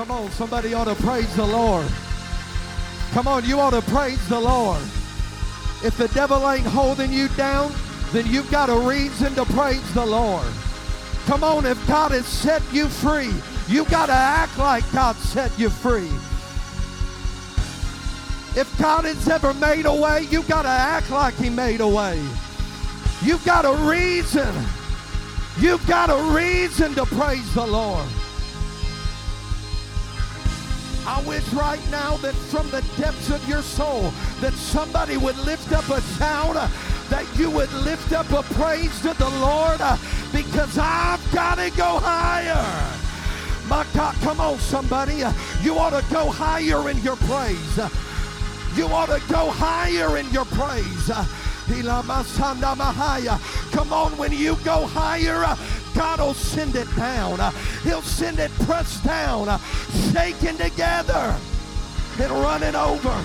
[0.00, 1.86] Come on, somebody ought to praise the Lord.
[3.10, 4.80] Come on, you ought to praise the Lord.
[5.84, 7.70] If the devil ain't holding you down,
[8.10, 10.46] then you've got a reason to praise the Lord.
[11.26, 13.30] Come on, if God has set you free,
[13.68, 16.08] you've got to act like God set you free.
[18.58, 21.86] If God has ever made a way, you've got to act like He made a
[21.86, 22.18] way.
[23.22, 24.64] You've got a reason.
[25.58, 28.08] You've got a reason to praise the Lord.
[31.06, 35.72] I wish right now that from the depths of your soul that somebody would lift
[35.72, 36.68] up a shout, uh,
[37.08, 39.96] that you would lift up a praise to the Lord uh,
[40.32, 42.64] because I've got to go higher.
[43.68, 45.22] My God, come on, somebody.
[45.22, 47.78] Uh, you ought to go higher in your praise.
[48.76, 51.10] You ought to go higher in your praise.
[53.70, 55.56] Come on, when you go higher, uh,
[55.94, 57.40] God will send it down.
[57.40, 57.50] Uh,
[57.82, 59.58] He'll send it pressed down, uh,
[60.12, 61.36] shaken together,
[62.20, 63.24] and running over.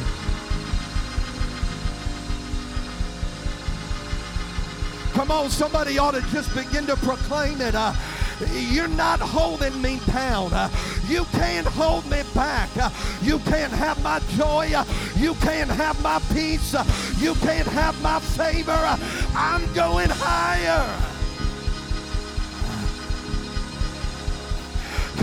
[5.13, 7.73] Come on, somebody ought to just begin to proclaim it.
[7.73, 7.93] Uh,
[8.51, 10.53] you're not holding me down.
[10.53, 10.69] Uh,
[11.07, 12.69] you can't hold me back.
[12.75, 12.89] Uh,
[13.21, 14.69] you can't have my joy.
[14.75, 14.83] Uh,
[15.15, 16.75] you can't have my peace.
[17.17, 18.97] You can't have my favor.
[19.35, 21.14] I'm going higher.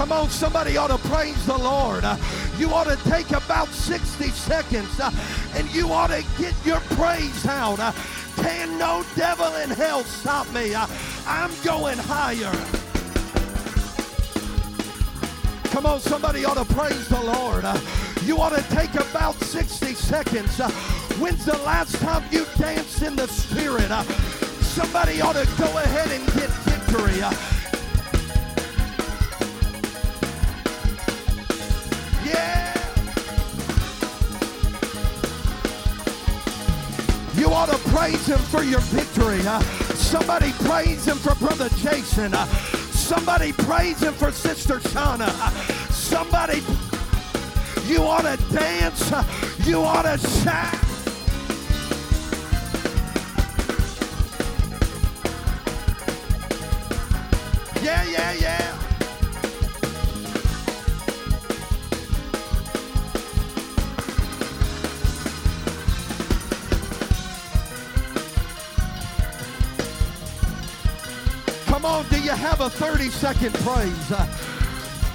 [0.02, 2.02] Come on, somebody ought to praise the Lord.
[2.58, 5.12] You ought to take about 60 seconds uh,
[5.54, 7.78] and you ought to get your praise out.
[7.78, 7.92] Uh,
[8.38, 10.74] can no devil in hell stop me?
[10.74, 10.88] Uh,
[11.24, 12.50] I'm going higher.
[15.70, 17.64] Come on, somebody ought to praise the Lord.
[18.24, 20.58] You ought to take about 60 seconds.
[21.20, 23.92] When's the last time you danced in the Spirit?
[24.64, 27.51] Somebody ought to go ahead and get victory.
[38.02, 39.38] Praise him for your victory.
[39.46, 39.60] Uh,
[39.94, 42.34] somebody praise him for Brother Jason.
[42.34, 42.46] Uh,
[42.90, 45.28] somebody praise him for Sister Shauna.
[45.28, 45.50] Uh,
[45.92, 46.64] somebody,
[47.86, 49.12] you ought to dance.
[49.64, 50.74] You ought to shout.
[57.84, 58.81] Yeah, yeah, yeah.
[72.32, 74.10] You have a 30 second praise?
[74.10, 74.26] Uh,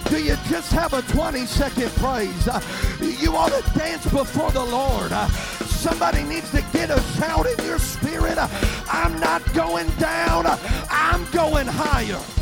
[0.08, 2.48] do you just have a 20 second praise?
[2.48, 2.62] Uh,
[3.02, 5.12] you ought to dance before the Lord.
[5.12, 5.28] Uh,
[5.66, 8.38] somebody needs to get a shout in your spirit.
[8.94, 10.46] I'm not going down,
[10.92, 12.37] I'm going higher.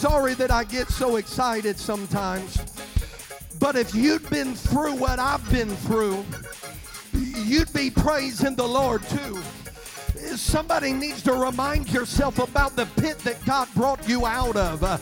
[0.00, 2.56] Sorry that I get so excited sometimes.
[3.58, 6.24] But if you'd been through what I've been through,
[7.12, 9.42] you'd be praising the Lord too.
[10.36, 14.82] Somebody needs to remind yourself about the pit that God brought you out of.
[14.82, 14.96] Uh,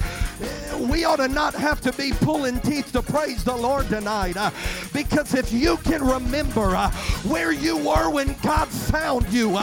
[0.91, 4.37] we ought to not have to be pulling teeth to praise the Lord tonight.
[4.37, 4.51] uh,
[4.93, 6.91] because if you can remember uh,
[7.23, 9.61] where you were when God found you,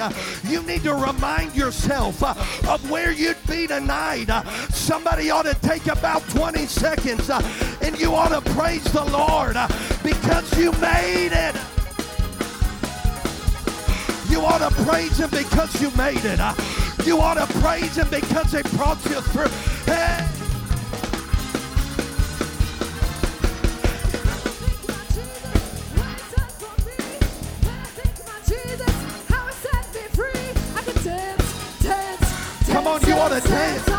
[0.00, 0.12] uh,
[0.48, 2.34] You need to remind yourself uh,
[2.68, 4.28] of where you'd be tonight.
[4.28, 7.40] Uh, Somebody ought to take about 20 seconds uh,
[7.82, 9.56] and you ought to praise the Lord
[10.02, 11.56] because you made it.
[14.30, 16.40] You ought to praise him because you made it.
[17.06, 19.48] You ought to praise him because he brought you through.
[19.92, 20.31] Hey.
[33.32, 33.48] Dance.
[33.48, 33.91] Dance,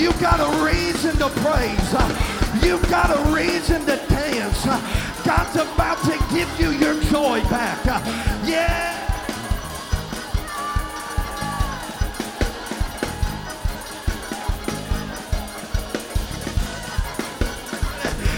[0.00, 1.92] You got a reason to praise.
[2.64, 4.64] You've got a reason to dance.
[5.26, 7.84] God's about to give you your joy back.
[8.46, 8.96] Yeah.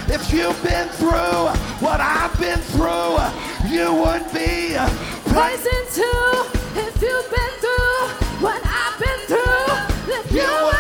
[0.09, 1.47] If you've been through
[1.79, 3.19] what I've been through,
[3.71, 4.77] you would be
[5.31, 5.87] praising.
[5.95, 6.47] Too.
[6.75, 8.09] If you've been through
[8.41, 10.72] what I've been through, you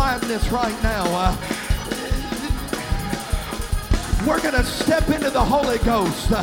[0.00, 1.04] Gladness right now.
[1.08, 1.36] Uh,
[4.26, 6.32] we're going to step into the Holy Ghost.
[6.32, 6.42] Uh,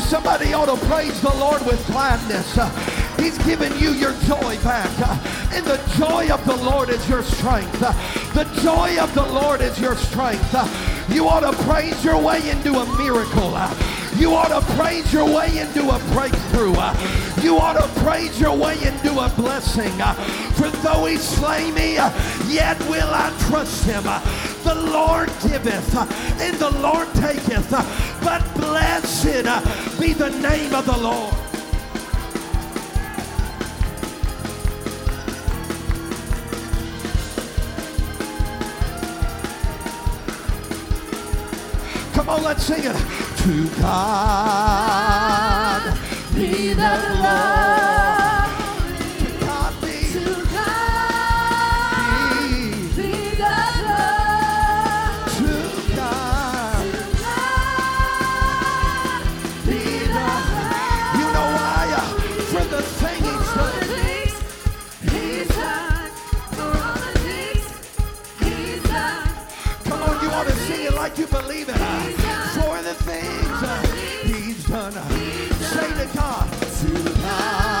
[0.00, 2.56] somebody ought to praise the Lord with gladness.
[2.56, 2.70] Uh,
[3.18, 4.88] he's given you your joy back.
[4.98, 5.14] Uh,
[5.52, 7.82] and the joy of the Lord is your strength.
[7.82, 7.92] Uh,
[8.32, 10.54] the joy of the Lord is your strength.
[10.54, 10.66] Uh,
[11.12, 13.52] you ought to praise your way into a miracle.
[14.16, 16.72] You ought to praise your way into a breakthrough.
[17.44, 19.92] You ought to praise your way into a blessing.
[20.56, 21.94] For though he slay me,
[22.48, 24.04] yet will I trust him.
[24.64, 25.94] The Lord giveth,
[26.40, 27.70] and the Lord taketh.
[28.24, 29.44] But blessed
[30.00, 31.34] be the name of the Lord.
[42.14, 42.96] Come on, let's sing it.
[43.42, 43.92] To God
[46.34, 47.65] Be the glory
[75.86, 76.50] Say to God.
[76.50, 77.75] To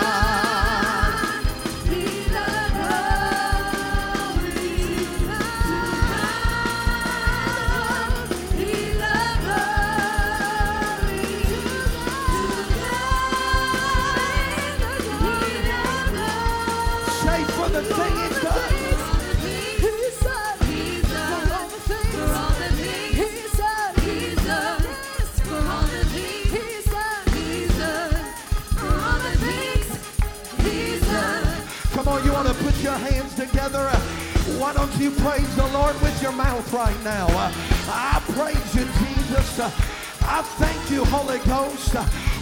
[33.66, 33.88] together.
[34.58, 37.26] Why don't you praise the Lord with your mouth right now?
[37.88, 39.60] I praise you, Jesus.
[40.22, 41.94] I thank you, Holy Ghost.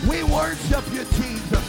[0.09, 1.65] We worship you, Jesus.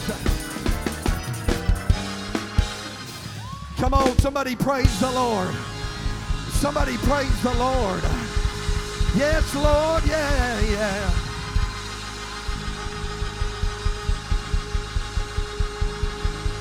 [3.78, 5.54] Come on, somebody praise the Lord.
[6.52, 8.02] Somebody praise the Lord.
[9.16, 10.04] Yes, Lord.
[10.06, 11.25] Yeah, yeah.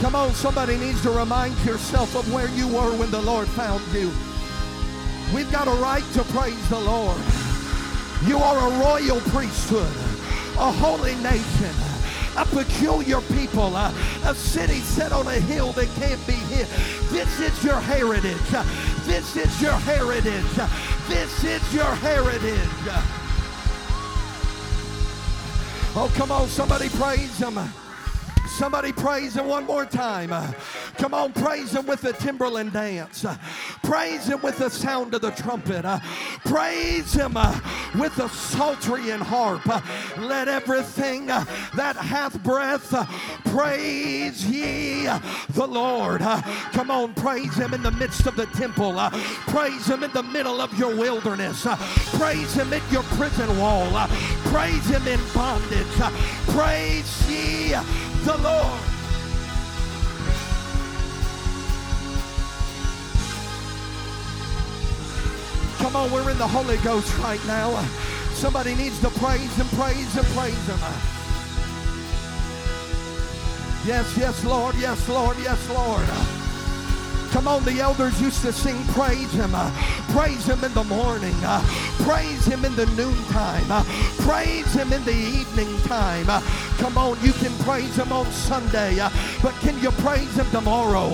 [0.04, 3.82] Come on, somebody needs to remind yourself of where you were when the Lord found
[3.90, 4.12] you.
[5.34, 7.16] We've got a right to praise the Lord.
[8.26, 9.88] You are a royal priesthood,
[10.58, 11.74] a holy nation,
[12.36, 13.94] a peculiar people, a,
[14.26, 16.66] a city set on a hill that can't be hid.
[17.08, 18.36] This is your heritage.
[19.06, 20.68] This is your heritage.
[21.08, 22.68] This is your heritage.
[25.96, 27.58] Oh, come on, somebody praise him.
[28.54, 30.32] Somebody praise him one more time.
[30.32, 30.52] Uh,
[30.96, 33.24] come on, praise him with the timbrel and dance.
[33.24, 33.36] Uh,
[33.82, 35.84] praise him with the sound of the trumpet.
[35.84, 35.98] Uh,
[36.44, 37.34] praise him
[37.98, 39.66] with the psaltery and harp.
[40.16, 42.94] Let everything that hath breath
[43.46, 45.08] praise ye
[45.50, 46.20] the Lord.
[46.20, 48.94] Come on, praise him in the midst of the temple.
[49.48, 51.66] Praise him in the middle of your wilderness.
[52.18, 53.90] Praise him at your prison wall.
[54.44, 55.86] Praise him in bondage.
[56.54, 57.74] Praise ye
[58.24, 58.80] the Lord.
[65.78, 67.86] Come on, we're in the Holy Ghost right now.
[68.32, 70.78] Somebody needs to praise and praise and praise Him.
[73.86, 76.43] Yes, yes, Lord, yes, Lord, yes, Lord.
[77.34, 79.56] Come on, the elders used to sing, Praise Him.
[79.56, 79.68] Uh,
[80.10, 81.34] praise Him in the morning.
[81.42, 81.60] Uh,
[82.04, 83.66] praise Him in the noontime.
[83.68, 83.82] Uh,
[84.18, 86.26] praise Him in the evening time.
[86.78, 89.00] Come on, you can praise Him on Sunday,
[89.42, 91.10] but can you praise Him tomorrow?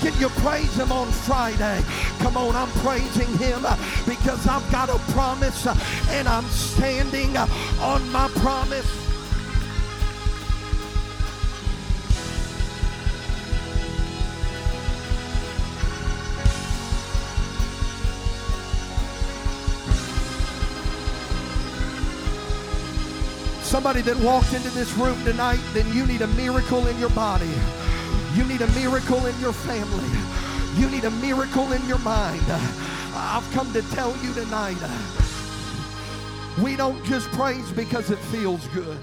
[0.00, 1.84] Can you praise Him on Friday?
[2.20, 3.60] Come on, I'm praising Him
[4.06, 9.07] because I've got a promise and I'm standing on my promise.
[23.78, 27.48] Somebody that walked into this room tonight, then you need a miracle in your body.
[28.34, 30.10] You need a miracle in your family.
[30.74, 32.42] You need a miracle in your mind.
[33.14, 34.78] I've come to tell you tonight
[36.60, 38.98] we don't just praise because it feels good.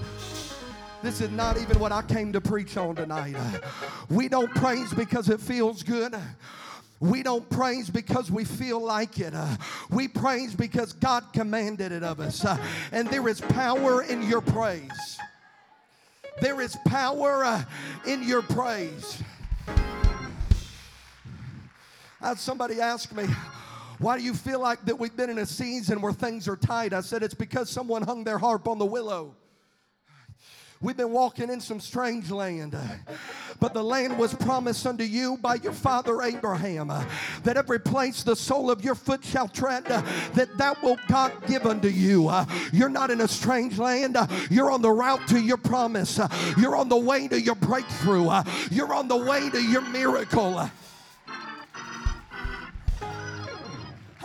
[1.02, 3.36] This is not even what I came to preach on tonight.
[4.10, 6.14] We don't praise because it feels good.
[6.98, 9.34] We don't praise because we feel like it.
[9.34, 9.56] Uh,
[9.90, 12.44] we praise because God commanded it of us.
[12.44, 12.56] Uh,
[12.90, 15.18] and there is power in your praise.
[16.40, 17.64] There is power uh,
[18.06, 19.22] in your praise.
[22.20, 23.26] I had somebody ask me,
[23.98, 26.92] why do you feel like that we've been in a season where things are tight?
[26.92, 29.34] I said, it's because someone hung their harp on the willow.
[30.80, 32.76] We've been walking in some strange land.
[33.58, 36.88] But the land was promised unto you by your father Abraham
[37.44, 41.64] that every place the sole of your foot shall tread, that that will God give
[41.64, 42.30] unto you.
[42.72, 44.18] You're not in a strange land.
[44.50, 46.20] You're on the route to your promise.
[46.58, 48.28] You're on the way to your breakthrough.
[48.70, 50.70] You're on the way to your miracle.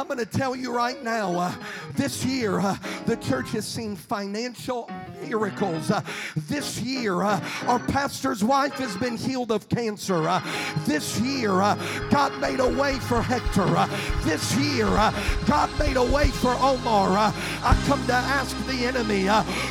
[0.01, 1.53] I'm going to tell you right now, uh,
[1.93, 4.89] this year, uh, the church has seen financial
[5.23, 5.91] miracles.
[5.91, 6.01] Uh,
[6.47, 10.27] this year, uh, our pastor's wife has been healed of cancer.
[10.27, 10.41] Uh,
[10.85, 11.75] this year, uh,
[12.09, 13.63] God made a way for Hector.
[14.23, 14.87] this year,
[15.45, 17.31] God made a way for Omar.
[17.63, 19.25] I come to ask the enemy,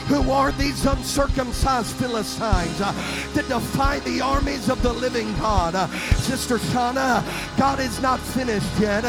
[0.06, 2.78] who are these uncircumcised Philistines,
[3.34, 5.90] to defy the armies of the living God.
[6.18, 7.25] Sister Shauna,
[7.58, 9.02] God is not finished yet.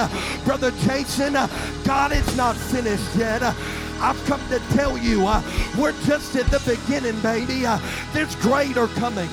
[0.46, 3.44] Brother Jason, God is not finished yet.
[3.44, 5.42] I've come to tell you, uh,
[5.78, 7.66] we're just at the beginning, baby.
[7.66, 7.80] Uh,
[8.14, 9.30] there's greater coming.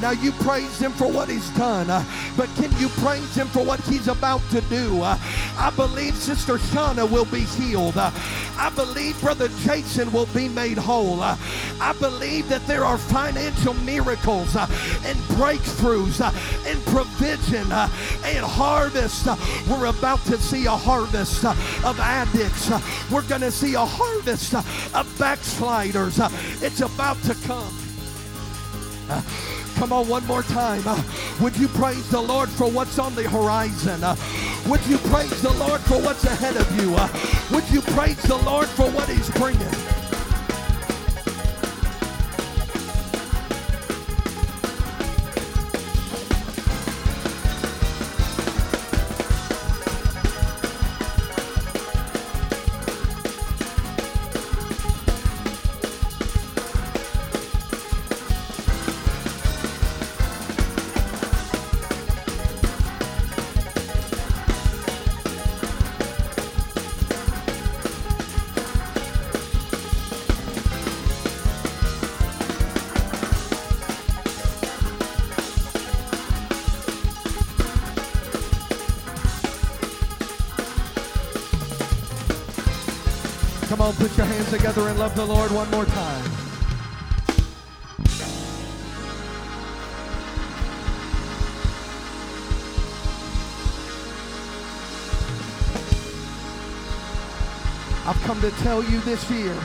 [0.00, 2.04] Now you praise him for what he's done, uh,
[2.36, 5.02] but can you praise him for what he's about to do?
[5.02, 5.18] Uh,
[5.56, 7.96] I believe Sister Shauna will be healed.
[7.96, 8.10] Uh,
[8.58, 11.22] I believe Brother Jason will be made whole.
[11.22, 11.36] Uh,
[11.80, 14.66] I believe that there are financial miracles uh,
[15.04, 16.30] and breakthroughs uh,
[16.68, 19.26] and provision and harvest.
[19.68, 22.70] we're about to see a harvest of addicts.
[23.10, 26.20] we're going to see a harvest of backsliders.
[26.62, 27.72] it's about to come.
[29.76, 30.82] Come on, one more time.
[30.86, 31.02] Uh,
[31.40, 34.02] would you praise the Lord for what's on the horizon?
[34.02, 34.16] Uh,
[34.66, 36.94] would you praise the Lord for what's ahead of you?
[36.96, 37.08] Uh,
[37.52, 39.95] would you praise the Lord for what He's bringing?
[83.92, 86.24] Put your hands together and love the Lord one more time.
[98.06, 99.56] I've come to tell you this year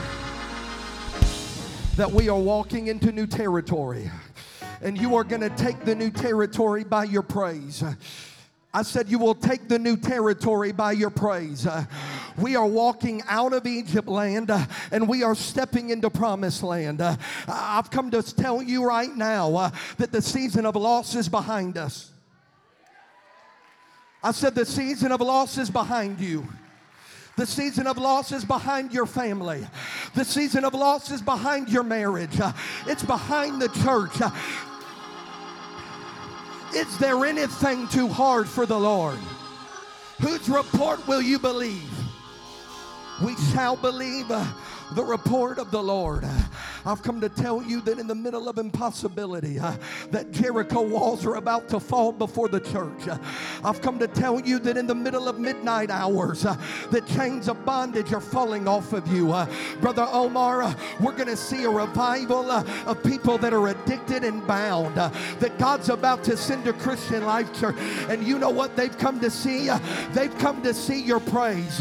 [1.96, 4.10] that we are walking into new territory.
[4.80, 7.84] And you are going to take the new territory by your praise.
[8.74, 11.66] I said, You will take the new territory by your praise.
[11.66, 11.84] Uh,
[12.36, 17.00] we are walking out of Egypt land uh, and we are stepping into promised land.
[17.00, 17.16] Uh,
[17.48, 21.76] I've come to tell you right now uh, that the season of loss is behind
[21.76, 22.10] us.
[24.22, 26.46] I said, The season of loss is behind you.
[27.36, 29.66] The season of loss is behind your family.
[30.14, 32.38] The season of loss is behind your marriage.
[32.38, 32.52] Uh,
[32.86, 34.20] it's behind the church.
[34.20, 34.30] Uh,
[36.74, 39.18] is there anything too hard for the Lord?
[40.20, 42.01] Whose report will you believe?
[43.22, 44.30] We shall believe.
[44.30, 44.44] Uh,
[44.94, 46.24] the report of the Lord.
[46.84, 49.76] I've come to tell you that in the middle of impossibility, uh,
[50.10, 53.08] that Jericho walls are about to fall before the church.
[53.08, 53.18] Uh,
[53.64, 56.56] I've come to tell you that in the middle of midnight hours, uh,
[56.90, 59.32] the chains of bondage are falling off of you.
[59.32, 59.46] Uh,
[59.80, 64.46] Brother Omar, uh, we're going to see a revival of people that are addicted and
[64.46, 64.96] bound.
[64.96, 67.76] that God's about to send to Christian Life Church.
[68.08, 69.70] And you know what they've come to see?
[70.12, 71.80] they've come to see your praise.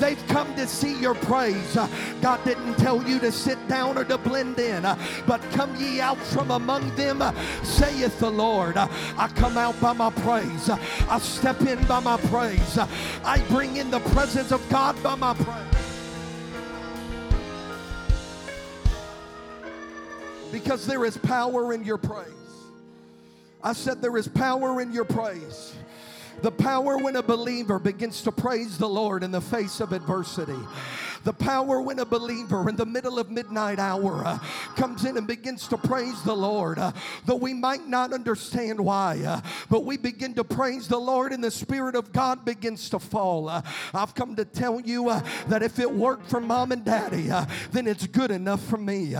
[0.00, 1.76] They've come to see your praise.
[1.76, 1.86] Uh,
[2.22, 6.00] God didn't tell you to sit down or to blend in, uh, but come ye
[6.00, 7.32] out from among them, uh,
[7.62, 8.78] saith the Lord.
[8.78, 10.70] I come out by my praise.
[10.70, 12.78] I step in by my praise.
[12.78, 15.66] I bring in the presence of God by my praise.
[20.50, 22.26] Because there is power in your praise.
[23.62, 25.74] I said there is power in your praise.
[26.42, 30.58] The power when a believer begins to praise the Lord in the face of adversity.
[31.22, 34.38] The power when a believer in the middle of midnight hour uh,
[34.74, 36.92] comes in and begins to praise the Lord, uh,
[37.26, 41.44] though we might not understand why, uh, but we begin to praise the Lord and
[41.44, 43.50] the Spirit of God begins to fall.
[43.50, 43.60] Uh,
[43.92, 47.44] I've come to tell you uh, that if it worked for mom and daddy, uh,
[47.70, 49.14] then it's good enough for me.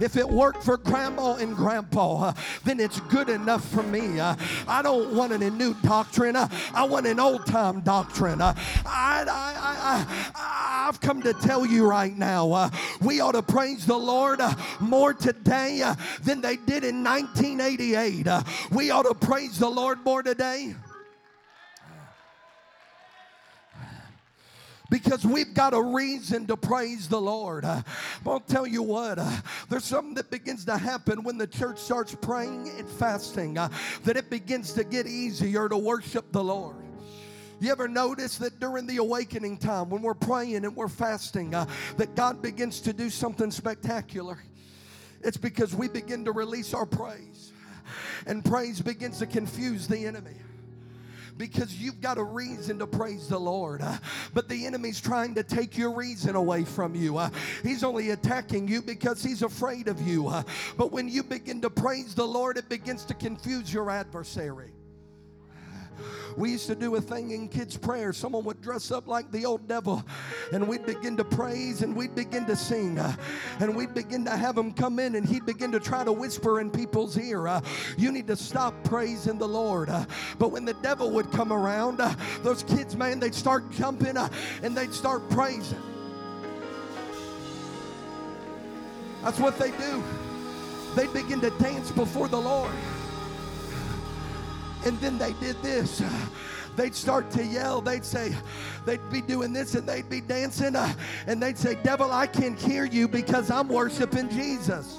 [0.00, 2.32] if it worked for grandma and grandpa,
[2.64, 4.20] then it's good enough for me.
[4.20, 8.42] I don't want a new doctrine, I want an old time doctrine.
[8.42, 13.42] I, I, I, I, I've come to tell you right now, uh, we ought to
[13.42, 18.26] praise the Lord uh, more today uh, than they did in 1988.
[18.26, 20.74] Uh, we ought to praise the Lord more today.
[24.88, 27.64] because we've got a reason to praise the Lord.
[27.64, 27.82] Uh,
[28.24, 29.28] I'll tell you what, uh,
[29.68, 33.68] there's something that begins to happen when the church starts praying and fasting, uh,
[34.04, 36.85] that it begins to get easier to worship the Lord.
[37.58, 41.66] You ever notice that during the awakening time, when we're praying and we're fasting, uh,
[41.96, 44.38] that God begins to do something spectacular?
[45.22, 47.52] It's because we begin to release our praise,
[48.26, 50.34] and praise begins to confuse the enemy
[51.38, 53.82] because you've got a reason to praise the Lord.
[53.82, 53.98] Uh,
[54.34, 57.18] but the enemy's trying to take your reason away from you.
[57.18, 57.30] Uh,
[57.62, 60.28] he's only attacking you because he's afraid of you.
[60.28, 60.42] Uh,
[60.76, 64.72] but when you begin to praise the Lord, it begins to confuse your adversary.
[66.36, 68.12] We used to do a thing in kids' prayer.
[68.12, 70.04] Someone would dress up like the old devil,
[70.52, 72.98] and we'd begin to praise and we'd begin to sing.
[72.98, 73.16] Uh,
[73.60, 76.60] and we'd begin to have him come in, and he'd begin to try to whisper
[76.60, 77.60] in people's ear, uh,
[77.96, 79.88] You need to stop praising the Lord.
[79.88, 80.04] Uh,
[80.38, 81.98] but when the devil would come around,
[82.42, 85.78] those kids, man, they'd start jumping and they'd start praising.
[89.22, 90.02] That's what they do.
[90.94, 92.72] They begin to dance before the Lord.
[94.86, 96.00] And then they did this.
[96.76, 97.80] They'd start to yell.
[97.80, 98.36] They'd say,
[98.84, 100.76] they'd be doing this and they'd be dancing.
[100.76, 100.92] Uh,
[101.26, 104.98] and they'd say, Devil, I can't hear you because I'm worshiping Jesus.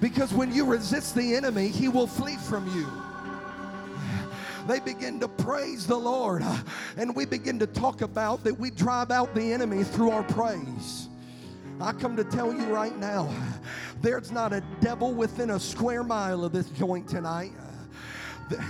[0.00, 2.86] Because when you resist the enemy, he will flee from you
[4.68, 6.44] they begin to praise the Lord.
[6.96, 11.08] And we begin to talk about that we drive out the enemy through our praise.
[11.82, 13.28] I come to tell you right now
[14.00, 17.52] there's not a devil within a square mile of this joint tonight.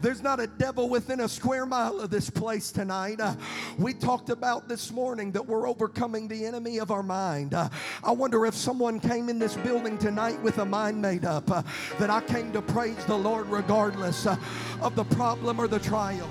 [0.00, 3.20] There's not a devil within a square mile of this place tonight.
[3.20, 3.34] Uh,
[3.78, 7.52] we talked about this morning that we're overcoming the enemy of our mind.
[7.52, 7.68] Uh,
[8.04, 11.62] I wonder if someone came in this building tonight with a mind made up uh,
[11.98, 16.28] that I came to praise the Lord regardless of the problem or the trial.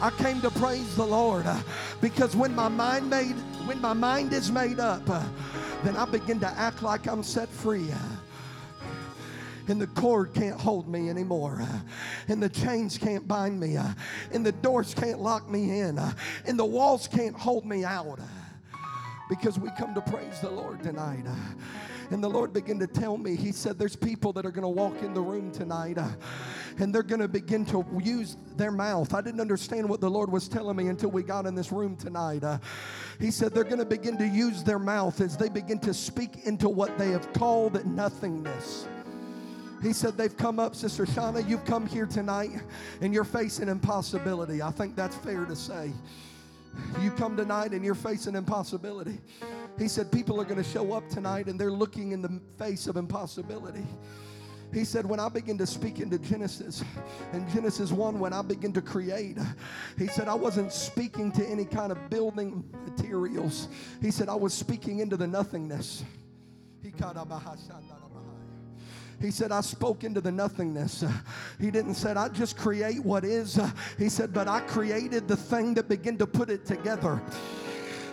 [0.00, 1.60] I came to praise the Lord uh,
[2.00, 5.24] because when my mind made when my mind is made up, uh,
[5.82, 7.90] then I begin to act like I'm set free.
[7.90, 7.98] Uh,
[9.68, 11.78] and the cord can't hold me anymore, uh,
[12.28, 13.88] and the chains can't bind me, uh,
[14.32, 15.98] and the doors can't lock me in,
[16.46, 18.18] and the walls can't hold me out.
[19.30, 21.24] Because we come to praise the Lord tonight.
[22.14, 24.68] And the Lord began to tell me, He said, There's people that are going to
[24.68, 25.98] walk in the room tonight
[26.78, 29.12] and they're going to begin to use their mouth.
[29.12, 31.96] I didn't understand what the Lord was telling me until we got in this room
[31.96, 32.44] tonight.
[32.44, 32.58] Uh,
[33.18, 36.44] he said they're going to begin to use their mouth as they begin to speak
[36.44, 38.86] into what they have called nothingness.
[39.82, 42.50] He said, They've come up, Sister Shauna, you've come here tonight
[43.00, 44.62] and you're facing impossibility.
[44.62, 45.90] I think that's fair to say.
[47.00, 49.20] You come tonight and you're facing impossibility.
[49.78, 52.86] He said, People are going to show up tonight and they're looking in the face
[52.86, 53.86] of impossibility.
[54.72, 56.84] He said, When I begin to speak into Genesis,
[57.32, 59.38] in Genesis 1, when I begin to create,
[59.96, 63.68] he said, I wasn't speaking to any kind of building materials.
[64.00, 66.04] He said, I was speaking into the nothingness.
[66.82, 66.90] He
[69.30, 71.04] said, I spoke into the nothingness.
[71.60, 73.60] He didn't say, I just create what is.
[73.98, 77.22] He said, but I created the thing that began to put it together.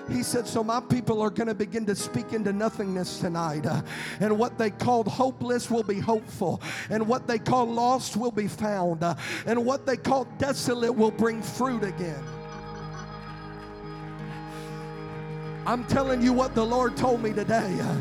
[0.10, 3.66] He said, So my people are going to begin to speak into nothingness tonight.
[3.66, 3.82] Uh,
[4.20, 6.62] and what they called hopeless will be hopeful.
[6.90, 9.04] And what they called lost will be found.
[9.04, 12.24] Uh, and what they called desolate will bring fruit again.
[15.66, 17.78] I'm telling you what the Lord told me today.
[17.80, 17.96] Uh,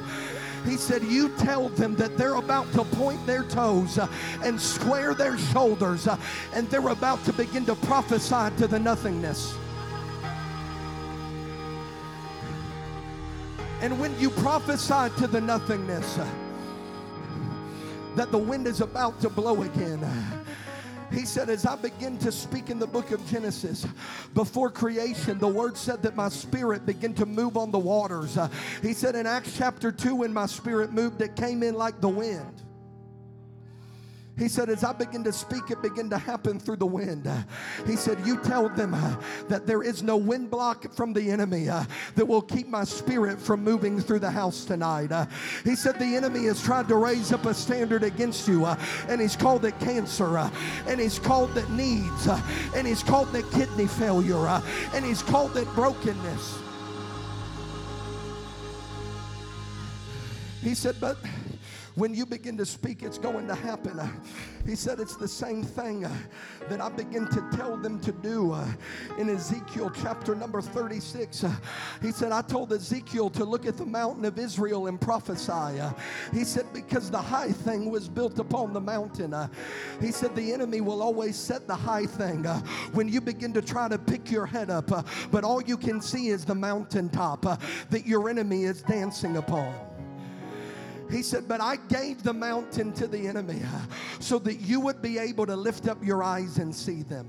[0.64, 4.08] he said, You tell them that they're about to point their toes uh,
[4.42, 6.16] and square their shoulders, uh,
[6.52, 9.54] and they're about to begin to prophesy to the nothingness.
[13.80, 16.18] And when you prophesy to the nothingness,
[18.16, 20.04] that the wind is about to blow again.
[21.12, 23.86] He said, as I begin to speak in the book of Genesis,
[24.34, 28.36] before creation, the word said that my spirit began to move on the waters.
[28.36, 28.48] Uh,
[28.82, 32.08] he said in Acts chapter 2, when my spirit moved, it came in like the
[32.08, 32.62] wind.
[34.38, 37.30] He said, as I begin to speak, it began to happen through the wind.
[37.86, 39.16] He said, You tell them uh,
[39.48, 43.38] that there is no wind block from the enemy uh, that will keep my spirit
[43.38, 45.12] from moving through the house tonight.
[45.12, 45.26] Uh,
[45.62, 49.36] he said, The enemy has tried to raise up a standard against you, and he's
[49.36, 50.38] called it cancer,
[50.86, 52.26] and he's called it needs,
[52.74, 54.46] and he's called it kidney failure,
[54.94, 56.58] and he's called it brokenness.
[60.62, 61.16] He said, But
[62.00, 64.00] when you begin to speak, it's going to happen.
[64.64, 66.08] He said it's the same thing
[66.70, 68.56] that I begin to tell them to do
[69.18, 71.44] in Ezekiel chapter number 36.
[72.00, 75.82] He said, I told Ezekiel to look at the mountain of Israel and prophesy.
[76.32, 79.34] He said, because the high thing was built upon the mountain.
[80.00, 82.44] He said, the enemy will always set the high thing
[82.94, 84.88] when you begin to try to pick your head up,
[85.30, 87.42] but all you can see is the mountaintop
[87.90, 89.89] that your enemy is dancing upon.
[91.10, 93.80] He said, But I gave the mountain to the enemy uh,
[94.20, 97.28] so that you would be able to lift up your eyes and see them.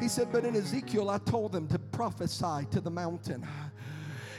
[0.00, 3.68] He said, But in Ezekiel, I told them to prophesy to the mountain uh,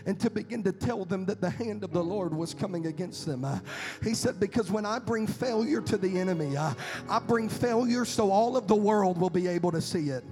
[0.05, 3.25] and to begin to tell them that the hand of the Lord was coming against
[3.25, 3.45] them.
[3.45, 3.59] Uh,
[4.03, 6.73] he said, Because when I bring failure to the enemy, uh,
[7.09, 10.23] I bring failure so all of the world will be able to see it.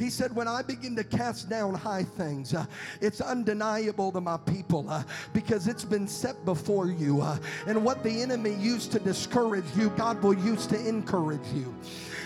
[0.00, 2.64] He said, When I begin to cast down high things, uh,
[3.02, 5.02] it's undeniable to my people uh,
[5.34, 7.20] because it's been set before you.
[7.20, 7.36] Uh,
[7.66, 11.74] and what the enemy used to discourage you, God will use to encourage you.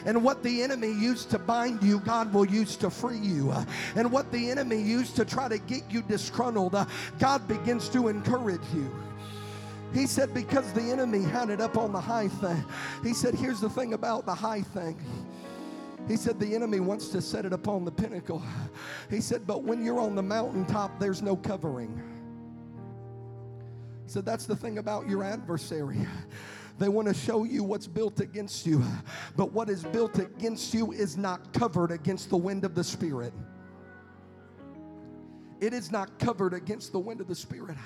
[0.06, 3.50] And what the enemy used to bind you, God will use to free you.
[3.50, 3.64] Uh,
[3.96, 6.84] and what the enemy used to try to get you disgruntled, uh,
[7.18, 8.88] God begins to encourage you.
[9.92, 12.64] He said, because the enemy had it up on the high thing.
[13.02, 14.96] He said, here's the thing about the high thing.
[16.06, 18.42] He said, The enemy wants to set it upon the pinnacle.
[19.10, 22.02] He said, But when you're on the mountaintop, there's no covering.
[24.06, 26.06] Said, That's the thing about your adversary.
[26.78, 28.82] They want to show you what's built against you,
[29.36, 33.32] but what is built against you is not covered against the wind of the Spirit.
[35.60, 37.76] It is not covered against the wind of the Spirit.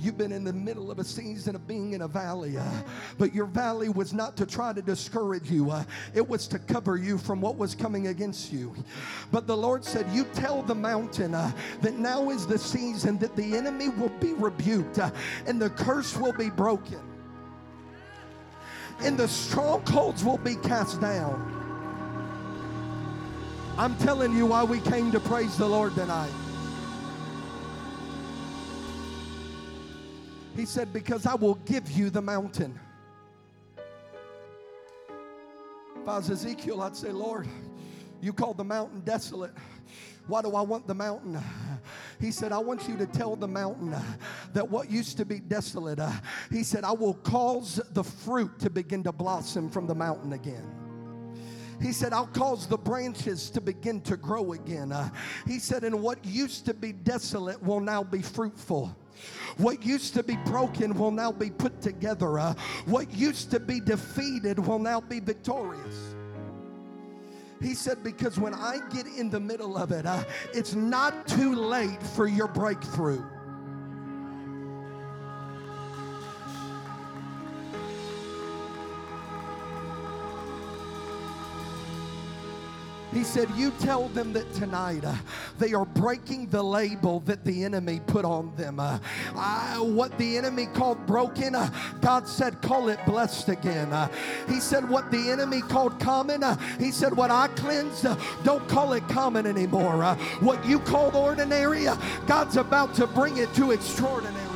[0.00, 2.64] You've been in the middle of a season of being in a valley, uh,
[3.18, 5.82] but your valley was not to try to discourage you, uh,
[6.14, 8.72] it was to cover you from what was coming against you.
[9.32, 11.50] But the Lord said, You tell the mountain uh,
[11.82, 15.00] that now is the season that the enemy will be rebuked
[15.46, 17.00] and the curse will be broken,
[19.00, 21.54] and the strongholds will be cast down.
[23.76, 26.32] I'm telling you why we came to praise the Lord tonight.
[30.56, 32.78] He said, Because I will give you the mountain.
[36.02, 37.46] If I was Ezekiel, I'd say, Lord,
[38.20, 39.52] you called the mountain desolate.
[40.26, 41.40] Why do I want the mountain?
[42.20, 43.94] He said, I want you to tell the mountain
[44.52, 46.10] that what used to be desolate, uh,
[46.50, 50.64] he said, I will cause the fruit to begin to blossom from the mountain again.
[51.80, 54.90] He said, I'll cause the branches to begin to grow again.
[54.90, 55.10] Uh,
[55.46, 58.94] he said, and what used to be desolate will now be fruitful.
[59.56, 62.38] What used to be broken will now be put together.
[62.38, 62.54] Uh,
[62.86, 66.14] what used to be defeated will now be victorious.
[67.60, 70.22] He said, because when I get in the middle of it, uh,
[70.54, 73.24] it's not too late for your breakthrough.
[83.12, 85.14] He said, You tell them that tonight uh,
[85.58, 88.80] they are breaking the label that the enemy put on them.
[88.80, 88.98] Uh,
[89.34, 93.92] I, what the enemy called broken, uh, God said, Call it blessed again.
[93.92, 94.08] Uh,
[94.48, 98.66] he said, What the enemy called common, uh, He said, What I cleansed, uh, don't
[98.68, 100.04] call it common anymore.
[100.40, 101.86] What you called ordinary,
[102.26, 104.47] God's about to bring it to extraordinary.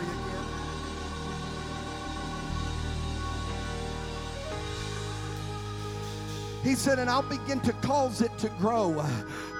[6.62, 9.04] He said, and I'll begin to cause it to grow.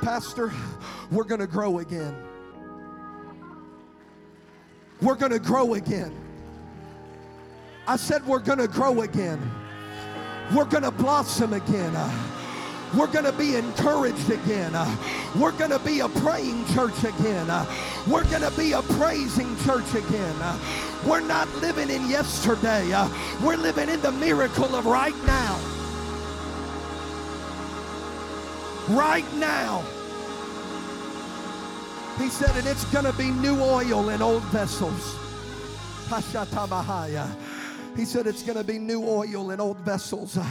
[0.02, 0.52] Pastor,
[1.10, 2.14] we're going to grow again.
[5.00, 6.14] We're going to grow again.
[7.88, 9.40] I said, we're going to grow again.
[10.54, 11.92] We're going to blossom again.
[12.96, 14.72] We're going to be encouraged again.
[15.36, 17.48] We're going to be a praying church again.
[18.06, 20.36] We're going to be a praising church again.
[21.04, 22.86] We're not living in yesterday.
[23.42, 25.58] We're living in the miracle of right now.
[28.96, 29.82] Right now.
[32.18, 35.16] He said, and it's going to be new oil in old vessels.
[36.08, 37.28] Hashatamahaya.
[37.96, 40.38] He said it's going to be new oil in old vessels.
[40.38, 40.46] Uh,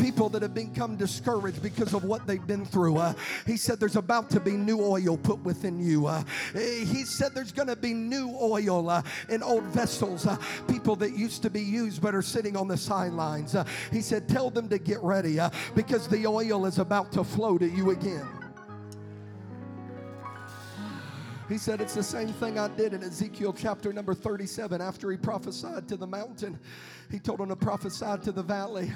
[0.00, 2.98] people that have become discouraged because of what they've been through.
[2.98, 6.06] Uh, he said there's about to be new oil put within you.
[6.06, 6.22] Uh,
[6.54, 10.26] he said there's going to be new oil in old vessels.
[10.68, 13.56] People that used to be used but are sitting on the sidelines.
[13.90, 15.38] He said, tell them to get ready
[15.74, 18.45] because the oil is about to flow to you again.
[21.48, 24.80] He said, It's the same thing I did in Ezekiel chapter number 37.
[24.80, 26.58] After he prophesied to the mountain,
[27.10, 28.90] he told him to prophesy to the valley.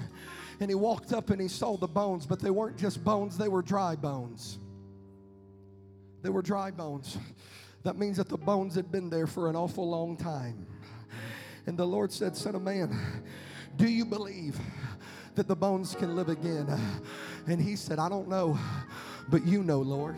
[0.58, 3.48] And he walked up and he saw the bones, but they weren't just bones, they
[3.48, 4.58] were dry bones.
[6.22, 7.16] They were dry bones.
[7.84, 10.66] That means that the bones had been there for an awful long time.
[11.66, 12.98] And the Lord said, Son of man,
[13.76, 14.58] do you believe
[15.34, 16.66] that the bones can live again?
[17.46, 18.58] And he said, I don't know,
[19.28, 20.16] but you know, Lord.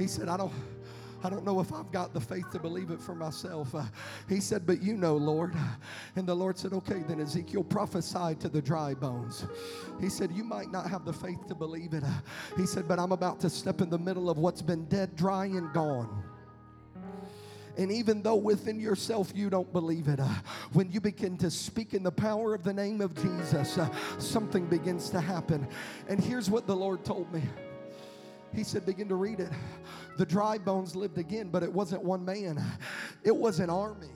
[0.00, 0.52] He said, I don't.
[1.22, 3.74] I don't know if I've got the faith to believe it for myself.
[3.74, 3.82] Uh,
[4.26, 5.54] he said, But you know, Lord.
[6.16, 9.44] And the Lord said, Okay, then Ezekiel prophesied to the dry bones.
[10.00, 12.04] He said, You might not have the faith to believe it.
[12.04, 12.20] Uh,
[12.56, 15.44] he said, But I'm about to step in the middle of what's been dead, dry,
[15.44, 16.24] and gone.
[17.76, 20.28] And even though within yourself you don't believe it, uh,
[20.72, 24.64] when you begin to speak in the power of the name of Jesus, uh, something
[24.66, 25.68] begins to happen.
[26.08, 27.42] And here's what the Lord told me.
[28.54, 29.50] He said, begin to read it.
[30.16, 32.62] The dry bones lived again, but it wasn't one man,
[33.24, 34.10] it was an army.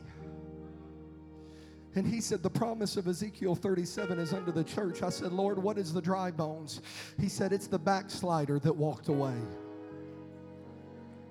[1.94, 5.02] And he said, The promise of Ezekiel 37 is under the church.
[5.02, 6.82] I said, Lord, what is the dry bones?
[7.18, 9.36] He said, It's the backslider that walked away.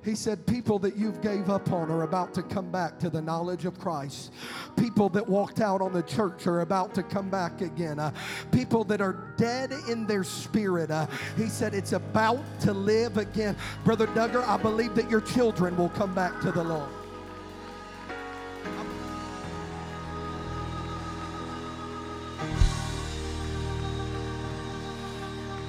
[0.03, 3.21] He said, People that you've gave up on are about to come back to the
[3.21, 4.33] knowledge of Christ.
[4.75, 7.99] People that walked out on the church are about to come back again.
[7.99, 8.11] Uh,
[8.51, 10.91] people that are dead in their spirit.
[10.91, 13.55] Uh, he said, It's about to live again.
[13.85, 16.89] Brother Duggar, I believe that your children will come back to the Lord.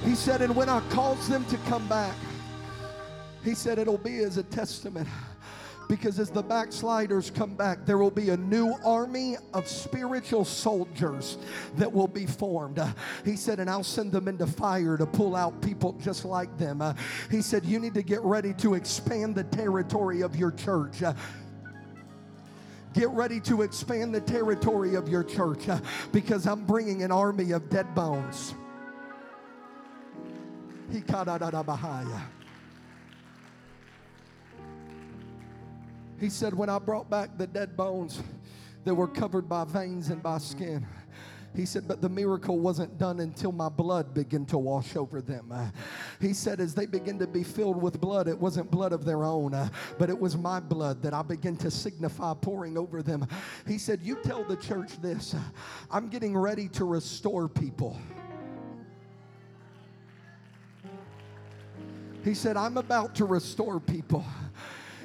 [0.03, 2.15] He said, And when I cause them to come back,
[3.45, 5.07] he said it'll be as a testament.
[5.87, 11.37] Because as the backsliders come back, there will be a new army of spiritual soldiers
[11.77, 12.81] that will be formed.
[13.23, 16.81] He said, and I'll send them into fire to pull out people just like them.
[17.29, 21.03] He said, You need to get ready to expand the territory of your church.
[22.93, 25.67] Get ready to expand the territory of your church
[26.11, 28.55] because I'm bringing an army of dead bones.
[30.91, 32.34] Hikadadadabahaya.
[36.19, 38.21] He said, When I brought back the dead bones
[38.83, 40.85] that were covered by veins and by skin,
[41.55, 45.53] he said, but the miracle wasn't done until my blood began to wash over them.
[46.19, 49.23] He said, as they began to be filled with blood, it wasn't blood of their
[49.23, 53.25] own, but it was my blood that I began to signify pouring over them.
[53.65, 55.33] He said, You tell the church this
[55.89, 57.97] I'm getting ready to restore people.
[62.23, 64.25] He said, I'm about to restore people.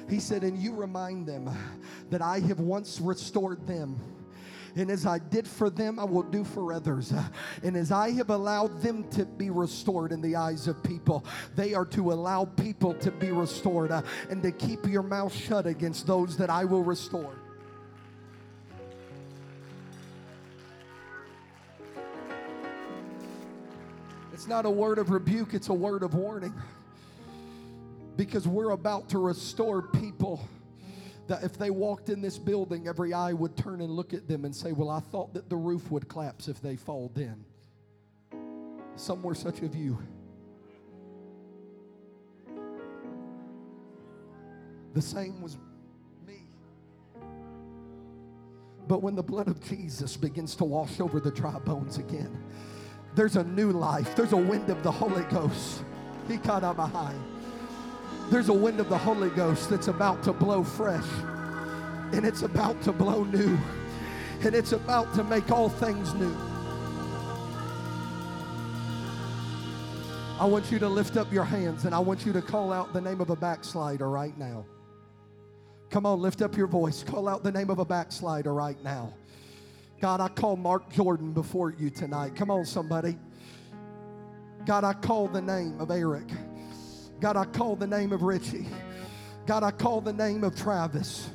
[0.09, 1.49] He said, And you remind them
[2.09, 3.99] that I have once restored them.
[4.75, 7.13] And as I did for them, I will do for others.
[7.63, 11.73] And as I have allowed them to be restored in the eyes of people, they
[11.73, 16.07] are to allow people to be restored uh, and to keep your mouth shut against
[16.07, 17.35] those that I will restore.
[24.33, 26.53] It's not a word of rebuke, it's a word of warning.
[28.17, 30.47] Because we're about to restore people
[31.27, 34.43] that if they walked in this building, every eye would turn and look at them
[34.45, 37.45] and say, Well, I thought that the roof would collapse if they fall in.
[38.95, 39.97] Some were such of you.
[44.93, 45.57] The same was
[46.27, 46.47] me.
[48.87, 52.43] But when the blood of Jesus begins to wash over the dry bones again,
[53.15, 54.15] there's a new life.
[54.15, 55.83] There's a wind of the Holy Ghost.
[56.27, 57.30] He caught out behind.
[58.29, 61.07] There's a wind of the Holy Ghost that's about to blow fresh,
[62.13, 63.57] and it's about to blow new,
[64.43, 66.35] and it's about to make all things new.
[70.41, 72.93] I want you to lift up your hands and I want you to call out
[72.93, 74.65] the name of a backslider right now.
[75.91, 77.03] Come on, lift up your voice.
[77.03, 79.13] Call out the name of a backslider right now.
[79.99, 82.35] God, I call Mark Jordan before you tonight.
[82.35, 83.19] Come on, somebody.
[84.65, 86.27] God, I call the name of Eric.
[87.21, 88.65] God, I call the name of Richie.
[89.45, 91.29] God, I call the name of Travis.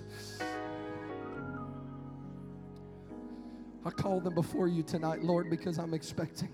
[3.85, 6.49] I call them before you tonight, Lord, because I'm expecting.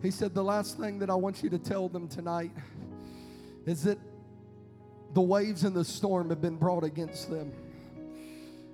[0.00, 2.52] He said, The last thing that I want you to tell them tonight
[3.66, 3.98] is that
[5.12, 7.52] the waves and the storm have been brought against them.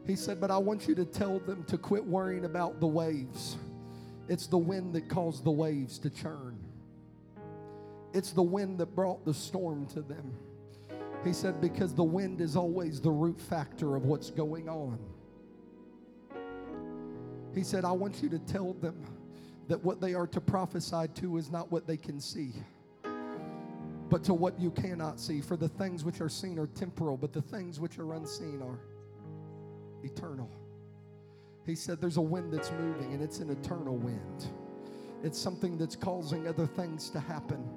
[0.09, 3.59] He said, But I want you to tell them to quit worrying about the waves.
[4.27, 6.59] It's the wind that caused the waves to churn,
[8.13, 10.33] it's the wind that brought the storm to them.
[11.25, 14.99] He said, Because the wind is always the root factor of what's going on.
[17.55, 19.05] He said, I want you to tell them
[19.69, 22.53] that what they are to prophesy to is not what they can see,
[24.09, 25.43] but to what you cannot see.
[25.43, 28.79] For the things which are seen are temporal, but the things which are unseen are
[30.03, 30.51] eternal.
[31.67, 34.47] He said, There's a wind that's moving, and it's an eternal wind.
[35.23, 37.69] It's something that's causing other things to happen.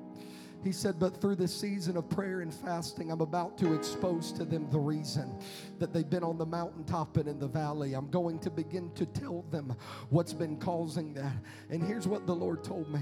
[0.64, 4.46] He said, But through this season of prayer and fasting, I'm about to expose to
[4.46, 5.38] them the reason
[5.80, 7.94] that they've been on the mountaintop and in the valley.
[7.94, 9.76] I'm going to begin to tell them
[10.10, 11.34] what's been causing that.
[11.70, 13.02] And here's what the Lord told me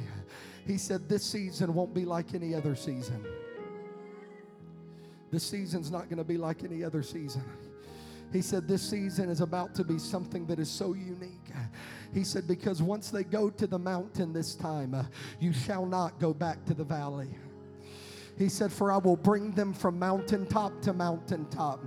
[0.66, 3.26] He said, This season won't be like any other season.
[5.32, 7.44] This season's not going to be like any other season.
[8.32, 11.50] He said, This season is about to be something that is so unique.
[12.14, 15.04] He said, Because once they go to the mountain this time, uh,
[15.40, 17.30] you shall not go back to the valley.
[18.38, 21.84] He said, For I will bring them from mountaintop to mountaintop.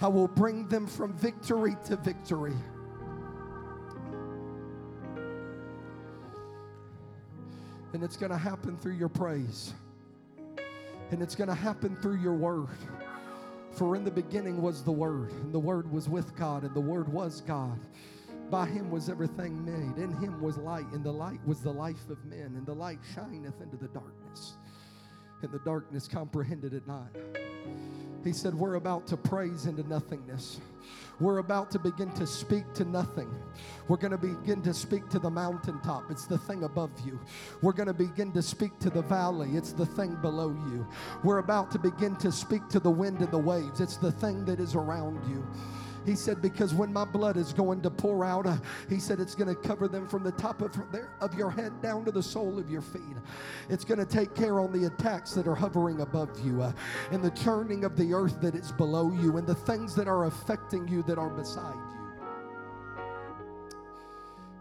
[0.00, 2.54] I will bring them from victory to victory.
[7.94, 9.72] And it's going to happen through your praise.
[11.10, 12.68] And it's going to happen through your word.
[13.78, 16.80] For in the beginning was the Word, and the Word was with God, and the
[16.80, 17.78] Word was God.
[18.50, 20.02] By him was everything made.
[20.02, 22.98] In him was light, and the light was the life of men, and the light
[23.14, 24.56] shineth into the darkness,
[25.42, 27.14] and the darkness comprehended it not.
[28.28, 30.60] He said, We're about to praise into nothingness.
[31.18, 33.34] We're about to begin to speak to nothing.
[33.88, 36.10] We're going to begin to speak to the mountaintop.
[36.10, 37.18] It's the thing above you.
[37.62, 39.52] We're going to begin to speak to the valley.
[39.54, 40.86] It's the thing below you.
[41.24, 43.80] We're about to begin to speak to the wind and the waves.
[43.80, 45.42] It's the thing that is around you.
[46.04, 48.56] He said, Because when my blood is going to pour out, uh,
[48.88, 51.80] he said, it's going to cover them from the top of, their, of your head
[51.82, 53.02] down to the sole of your feet.
[53.68, 56.72] It's going to take care on the attacks that are hovering above you uh,
[57.10, 60.24] and the churning of the earth that is below you and the things that are
[60.26, 61.98] affecting you that are beside you.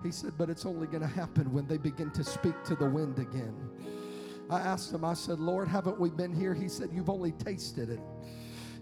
[0.03, 2.89] He said, But it's only going to happen when they begin to speak to the
[2.89, 3.55] wind again.
[4.49, 6.53] I asked him, I said, Lord, haven't we been here?
[6.53, 7.99] He said, You've only tasted it.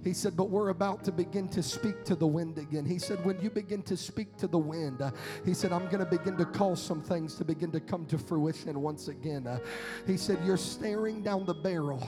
[0.06, 2.86] He said, But we're about to begin to speak to the wind again.
[2.86, 5.10] He said, When you begin to speak to the wind, uh,
[5.44, 8.18] he said, I'm going to begin to call some things to begin to come to
[8.20, 9.48] fruition once again.
[9.48, 9.60] Uh,
[10.06, 12.08] he said, You're staring down the barrel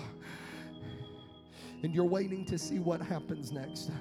[1.83, 3.91] and you're waiting to see what happens next.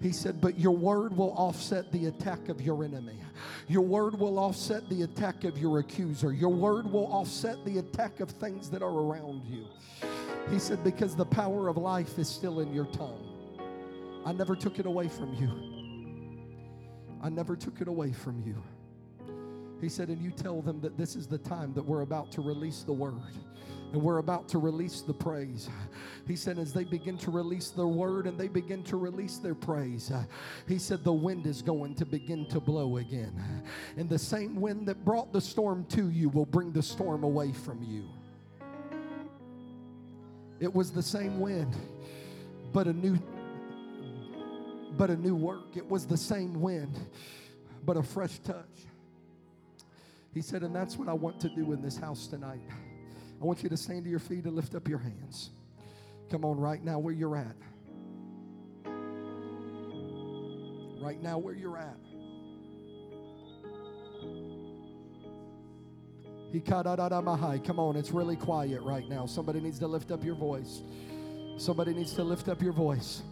[0.00, 3.20] He said, But your word will offset the attack of your enemy.
[3.68, 6.32] Your word will offset the attack of your accuser.
[6.32, 9.66] Your word will offset the attack of things that are around you.
[10.50, 13.35] He said, Because the power of life is still in your tongue.
[14.26, 15.48] I never took it away from you.
[17.22, 18.60] I never took it away from you.
[19.80, 22.40] He said, and you tell them that this is the time that we're about to
[22.40, 23.20] release the word
[23.92, 25.70] and we're about to release the praise.
[26.26, 29.54] He said, as they begin to release their word and they begin to release their
[29.54, 30.10] praise,
[30.66, 33.62] he said, the wind is going to begin to blow again.
[33.96, 37.52] And the same wind that brought the storm to you will bring the storm away
[37.52, 38.08] from you.
[40.58, 41.76] It was the same wind,
[42.72, 43.18] but a new
[44.96, 45.76] but a new work.
[45.76, 46.98] It was the same wind,
[47.84, 48.64] but a fresh touch.
[50.32, 52.60] He said, and that's what I want to do in this house tonight.
[53.40, 55.50] I want you to stand to your feet and lift up your hands.
[56.30, 57.56] Come on, right now where you're at.
[61.02, 61.96] Right now where you're at.
[67.64, 69.26] Come on, it's really quiet right now.
[69.26, 70.82] Somebody needs to lift up your voice.
[71.58, 73.22] Somebody needs to lift up your voice.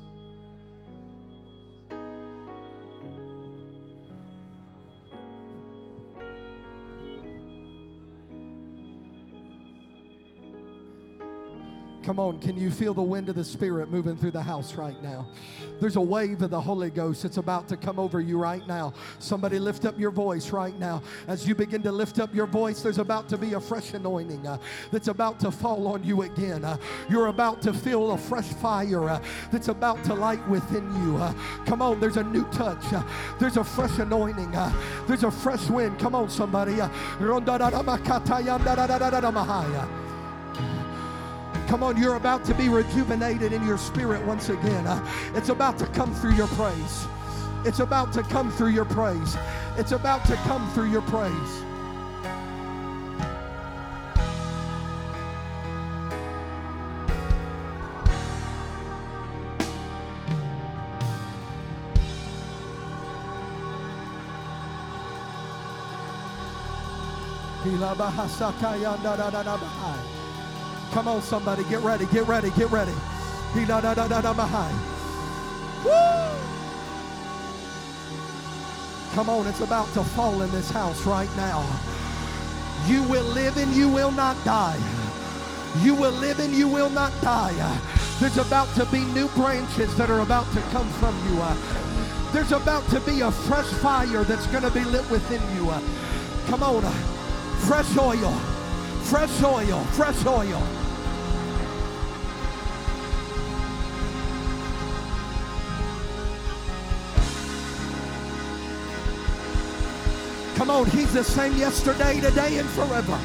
[12.04, 15.02] Come on, can you feel the wind of the Spirit moving through the house right
[15.02, 15.26] now?
[15.80, 18.92] There's a wave of the Holy Ghost that's about to come over you right now.
[19.18, 21.02] Somebody lift up your voice right now.
[21.28, 24.46] As you begin to lift up your voice, there's about to be a fresh anointing
[24.46, 24.58] uh,
[24.92, 26.62] that's about to fall on you again.
[26.62, 26.76] Uh,
[27.08, 31.16] you're about to feel a fresh fire uh, that's about to light within you.
[31.16, 31.32] Uh,
[31.64, 32.84] come on, there's a new touch.
[32.92, 33.02] Uh,
[33.40, 34.54] there's a fresh anointing.
[34.54, 34.70] Uh,
[35.08, 35.98] there's a fresh wind.
[35.98, 36.74] Come on, somebody.
[41.74, 44.86] Come on, you're about to be rejuvenated in your spirit once again.
[44.86, 45.04] Uh,
[45.34, 47.04] it's about to come through your praise.
[47.64, 49.36] It's about to come through your praise.
[49.76, 51.64] It's about to come through your praise.
[70.92, 72.92] Come on, somebody, get ready, get ready, get ready.
[75.84, 76.24] Woo!
[79.14, 81.64] Come on, it's about to fall in this house right now.
[82.86, 84.78] You will live and you will not die.
[85.82, 87.54] You will live and you will not die.
[88.20, 91.42] There's about to be new branches that are about to come from you.
[92.32, 95.72] There's about to be a fresh fire that's going to be lit within you.
[96.46, 96.82] Come on,
[97.66, 98.34] fresh oil,
[99.04, 100.62] fresh oil, fresh oil.
[110.56, 113.18] Come on, He's the same yesterday, today, and forever.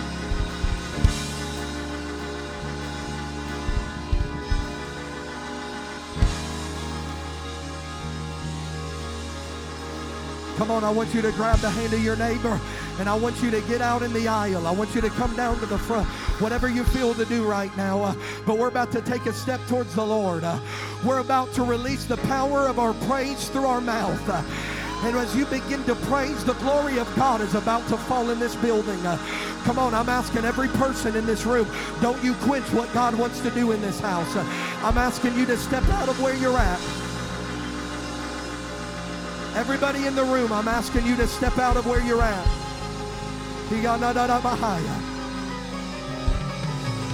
[10.58, 12.60] Come on, I want you to grab the hand of your neighbor
[13.00, 14.68] and I want you to get out in the aisle.
[14.68, 16.06] I want you to come down to the front,
[16.42, 18.04] whatever you feel to do right now.
[18.04, 20.44] Uh, but we're about to take a step towards the Lord.
[20.44, 20.60] Uh,
[21.06, 24.22] we're about to release the power of our praise through our mouth.
[24.30, 24.44] Uh,
[25.08, 28.40] and as you begin to praise, the glory of God is about to fall in
[28.40, 29.00] this building.
[29.06, 29.18] Uh,
[29.64, 31.70] come on, I'm asking every person in this room,
[32.02, 34.36] don't you quench what God wants to do in this house.
[34.36, 34.44] Uh,
[34.84, 36.80] I'm asking you to step out of where you're at.
[39.56, 42.59] Everybody in the room, I'm asking you to step out of where you're at.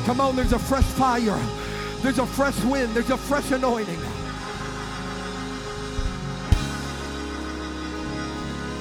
[0.06, 1.40] Come on, there's a fresh fire.
[2.02, 2.94] There's a fresh wind.
[2.94, 4.00] There's a fresh anointing.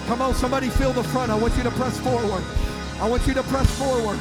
[0.07, 1.33] Come on, somebody feel the front.
[1.33, 2.45] I want you to press forward.
[3.01, 4.19] I want you to press forward.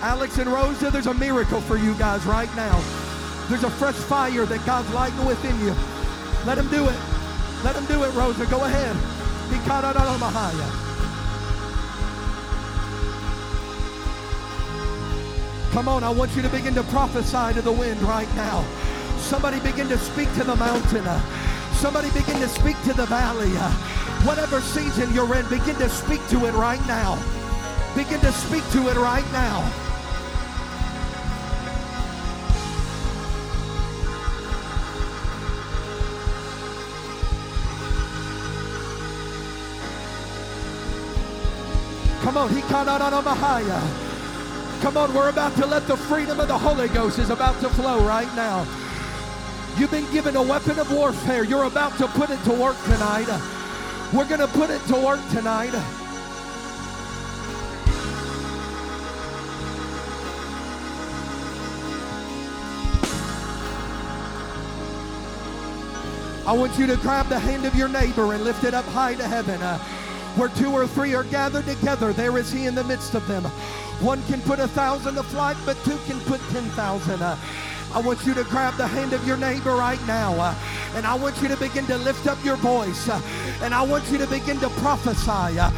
[0.00, 2.80] Alex and Rosa, there's a miracle for you guys right now.
[3.48, 5.74] There's a fresh fire that God's lighting within you.
[6.46, 6.96] Let him do it.
[7.64, 8.46] Let him do it, Rosa.
[8.46, 8.96] Go ahead.
[15.72, 18.64] Come on, I want you to begin to prophesy to the wind right now.
[19.18, 21.04] Somebody begin to speak to the mountain.
[21.74, 23.50] Somebody begin to speak to the valley.
[24.26, 27.16] Whatever season you're in, begin to speak to it right now.
[27.94, 29.70] Begin to speak to it right now.
[42.22, 42.62] Come on, he
[44.80, 47.68] Come on, we're about to let the freedom of the Holy Ghost is about to
[47.68, 48.66] flow right now.
[49.76, 51.44] You've been given a weapon of warfare.
[51.44, 53.28] You're about to put it to work tonight.
[54.12, 55.74] We're going to put it to work tonight.
[66.46, 69.14] I want you to grab the hand of your neighbor and lift it up high
[69.16, 69.60] to heaven.
[69.60, 69.78] Uh,
[70.38, 73.42] Where two or three are gathered together, there is He in the midst of them.
[74.00, 77.20] One can put a thousand to flight, but two can put ten thousand.
[77.20, 77.36] Uh,
[77.92, 80.34] I want you to grab the hand of your neighbor right now.
[80.38, 80.54] Uh,
[80.94, 83.08] and I want you to begin to lift up your voice.
[83.08, 83.20] Uh,
[83.62, 85.58] and I want you to begin to prophesy.
[85.58, 85.72] Uh,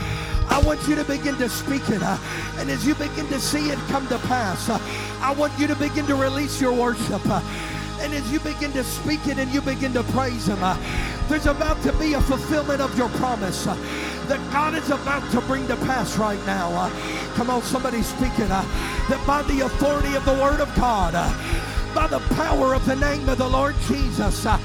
[0.51, 2.03] I want you to begin to speak it.
[2.03, 2.19] Uh,
[2.59, 4.79] and as you begin to see it come to pass, uh,
[5.23, 7.23] I want you to begin to release your worship.
[8.01, 10.77] And as you begin to speak it and you begin to praise Him, uh,
[11.29, 13.75] there's about to be a fulfillment of your promise uh,
[14.27, 16.73] that God is about to bring to pass right now.
[16.73, 16.91] Uh,
[17.35, 18.51] come on, somebody speak it.
[18.51, 18.63] Uh,
[19.09, 21.29] that by the authority of the Word of God, uh,
[21.95, 24.59] by the power of the name of the Lord Jesus, uh,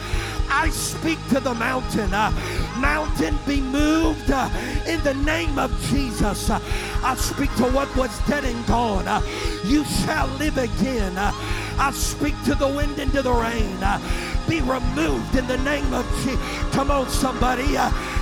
[0.50, 2.14] I speak to the mountain.
[2.14, 2.32] Uh,
[2.78, 4.50] mountain, be moved uh,
[4.88, 6.50] in the name of Jesus.
[6.50, 6.60] Uh,
[7.04, 9.08] I speak to what was dead and gone.
[9.08, 9.22] Uh,
[9.64, 11.18] you shall live again.
[11.18, 11.32] Uh,
[11.78, 13.78] I speak to the wind and to the rain.
[13.82, 14.00] Uh,
[14.48, 16.40] be removed in the name of Jesus.
[16.74, 17.76] Come on, somebody.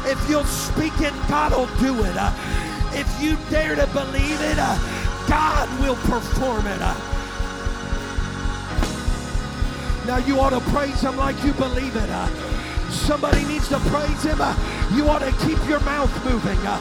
[0.06, 2.16] If you'll speak it, God will do it.
[2.96, 4.58] If you dare to believe it,
[5.28, 7.13] God will perform it.
[10.06, 12.10] Now you ought to praise him like you believe it.
[12.10, 12.28] Uh,
[12.90, 14.38] somebody needs to praise him.
[14.40, 14.54] Uh,
[14.94, 16.60] you ought to keep your mouth moving.
[16.64, 16.80] Uh,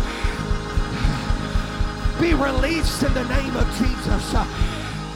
[2.21, 4.35] be released in the name of Jesus.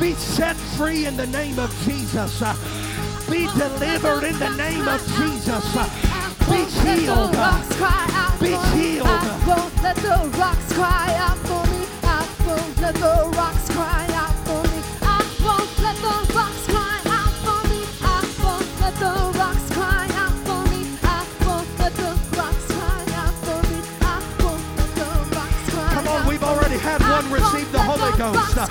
[0.00, 2.40] Be set free in the name of Jesus.
[3.30, 5.64] Be delivered in the name of Jesus.
[6.50, 7.32] Be healed.
[8.40, 9.08] Be healed.
[9.82, 11.86] Let the rocks cry out for me.
[12.02, 13.55] I won't let the rocks
[28.16, 28.56] Ghost.
[28.58, 28.70] out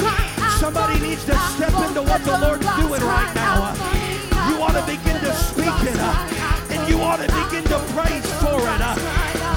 [0.60, 3.74] Somebody needs to step into what the Lord's doing right now.
[3.74, 7.28] I You ought to begin to speak it, uh, out for and you ought to
[7.28, 8.82] begin to praise for it.
[8.82, 8.96] uh,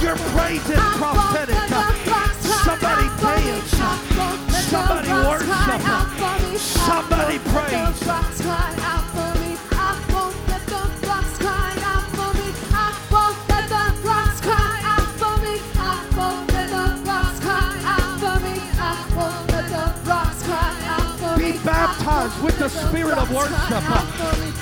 [0.03, 1.57] Your praise is prophetic.
[1.73, 1.93] uh,
[2.65, 3.75] Somebody dance.
[3.81, 5.83] uh, Somebody worship.
[5.89, 8.88] uh, Somebody praise.
[22.29, 23.83] Baptized with the spirit of worship.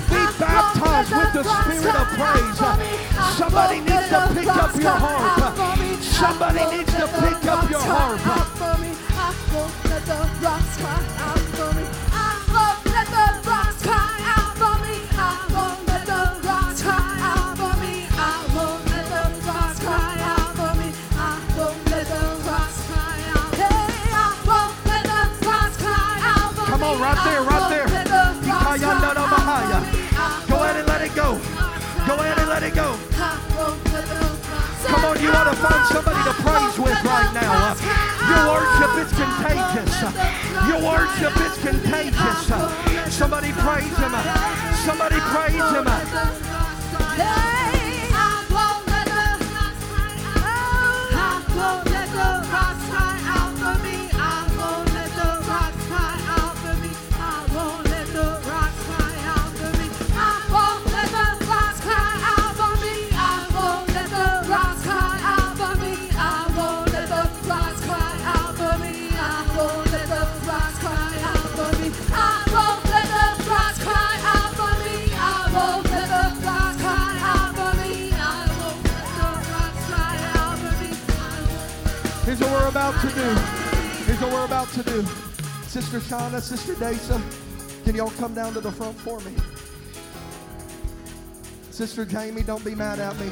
[0.09, 2.59] Be baptized with the spirit of praise.
[3.37, 5.57] Somebody needs to pick up your harp.
[6.03, 8.21] Somebody needs to pick up your harp.
[32.61, 32.97] Let it go.
[34.87, 37.77] Come on, you ought to find somebody to praise with right now.
[38.33, 39.93] Your worship is contagious.
[40.65, 42.49] Your worship is contagious.
[43.15, 44.15] Somebody praise him.
[44.87, 45.85] Somebody praise him.
[82.89, 83.35] About to do.
[84.05, 85.03] Here's what we're about to do.
[85.67, 87.21] Sister Shauna, Sister Dasa,
[87.85, 89.33] can y'all come down to the front for me?
[91.71, 93.29] Sister Jamie, don't be mad at me.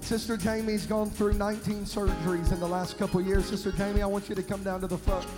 [0.00, 3.46] Sister Jamie's gone through 19 surgeries in the last couple years.
[3.46, 5.28] Sister Jamie, I want you to come down to the front.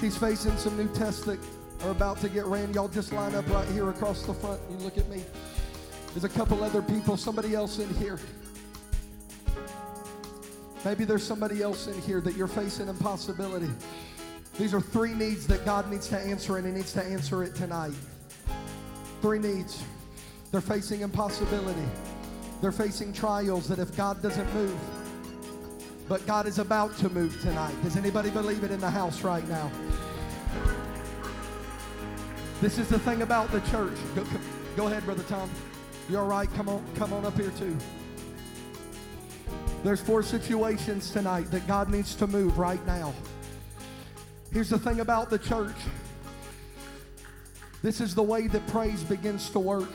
[0.00, 1.38] She's facing some new tests that
[1.84, 2.74] are about to get ran.
[2.74, 4.60] Y'all just line up right here across the front.
[4.68, 5.22] You look at me.
[6.14, 8.18] There's a couple other people, somebody else in here.
[10.84, 13.70] Maybe there's somebody else in here that you're facing impossibility.
[14.58, 17.54] These are three needs that God needs to answer, and He needs to answer it
[17.54, 17.94] tonight.
[19.20, 19.82] Three needs.
[20.50, 21.86] They're facing impossibility.
[22.60, 24.78] They're facing trials that if God doesn't move,
[26.08, 27.74] but God is about to move tonight.
[27.82, 29.70] Does anybody believe it in the house right now?
[32.60, 33.96] This is the thing about the church.
[34.14, 34.24] Go,
[34.76, 35.48] go ahead, Brother Tom.
[36.08, 36.52] You all right?
[36.54, 37.76] Come on, come on up here too.
[39.84, 43.12] There's four situations tonight that God needs to move right now.
[44.52, 45.74] Here's the thing about the church.
[47.82, 49.90] This is the way that praise begins to work.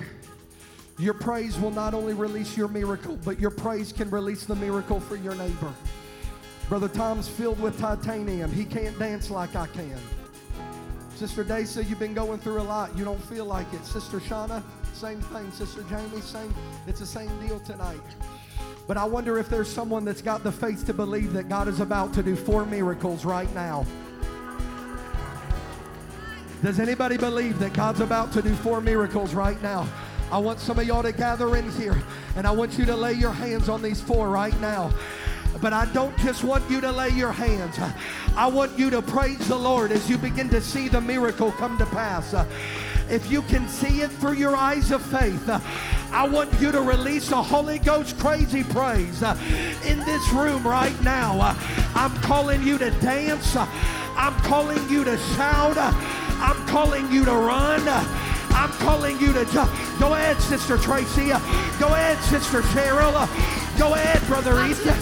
[1.00, 5.00] Your praise will not only release your miracle, but your praise can release the miracle
[5.00, 5.74] for your neighbor.
[6.68, 8.52] Brother Tom's filled with titanium.
[8.52, 9.98] He can't dance like I can.
[11.16, 12.98] Sister Daisy, you've been going through a lot.
[12.98, 13.86] You don't feel like it.
[13.86, 14.62] Sister Shauna,
[14.94, 15.50] same thing.
[15.52, 16.54] Sister Jamie, same.
[16.88, 18.02] It's the same deal tonight.
[18.88, 21.82] But I wonder if there's someone that's got the faith to believe that God is
[21.82, 23.86] about to do four miracles right now.
[26.64, 29.88] Does anybody believe that God's about to do four miracles right now?
[30.32, 32.02] I want some of y'all to gather in here
[32.36, 34.92] and I want you to lay your hands on these four right now.
[35.62, 37.78] But I don't just want you to lay your hands.
[38.36, 41.78] I want you to praise the Lord as you begin to see the miracle come
[41.78, 42.34] to pass.
[43.10, 45.50] If you can see it through your eyes of faith,
[46.12, 51.56] I want you to release a Holy Ghost crazy praise in this room right now.
[51.96, 53.56] I'm calling you to dance.
[53.56, 55.78] I'm calling you to shout.
[55.78, 57.82] I'm calling you to run.
[58.52, 59.72] I'm calling you to jump.
[60.00, 61.28] Go ahead, Sister Tracy.
[61.80, 63.14] Go ahead, Sister Cheryl.
[63.78, 64.96] Go ahead, Brother Ethan.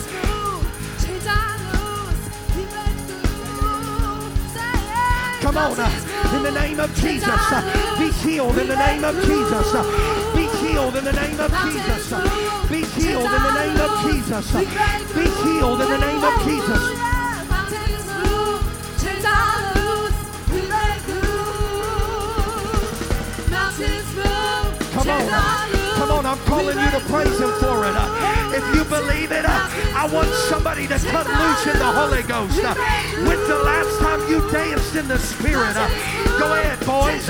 [5.41, 5.75] Come on,
[6.33, 7.41] in the name of Jesus,
[7.99, 9.71] be healed in the name of Jesus.
[10.35, 12.09] Be healed in the name of Jesus.
[12.69, 14.51] Be healed in the name of Jesus.
[15.13, 17.05] Be healed in the name of Jesus.
[24.93, 25.64] Come on,
[26.45, 27.95] calling you to praise Him for it.
[27.95, 32.23] uh, If you believe it, uh, I want somebody to cut loose in the Holy
[32.23, 32.59] Ghost.
[32.63, 32.73] uh,
[33.25, 35.73] When's the last time you danced in the Spirit?
[36.39, 37.25] Go ahead, boys.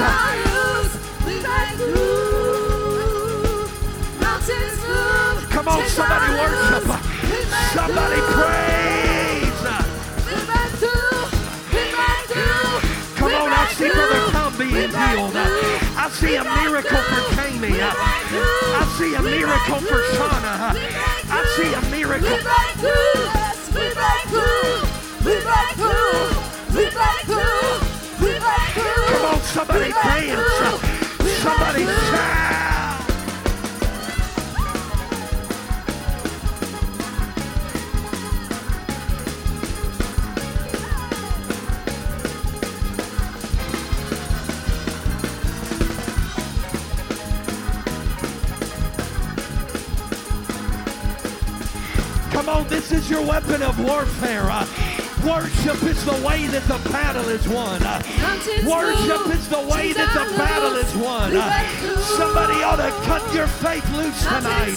[5.49, 6.83] Come on, somebody worship.
[7.73, 9.61] Somebody praise.
[13.15, 15.35] Come on, I see Brother Tom being healed.
[15.97, 17.34] I see a miracle for
[17.67, 20.75] I see a miracle for Shauna.
[21.31, 22.37] I see a miracle.
[29.07, 30.41] Come on, somebody dance.
[31.41, 32.54] Somebody shout.
[52.89, 54.43] This is your weapon of warfare.
[54.43, 54.63] Uh,
[55.25, 57.81] worship is the way that the battle is won.
[57.81, 57.99] Uh,
[58.63, 61.35] worship is the way that the battle is won.
[61.35, 61.67] Uh,
[61.97, 64.75] somebody ought to cut your faith loose tonight.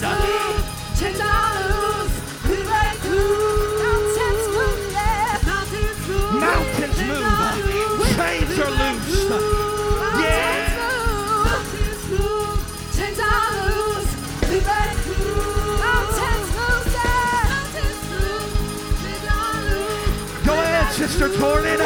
[20.99, 21.77] Sister Jordan.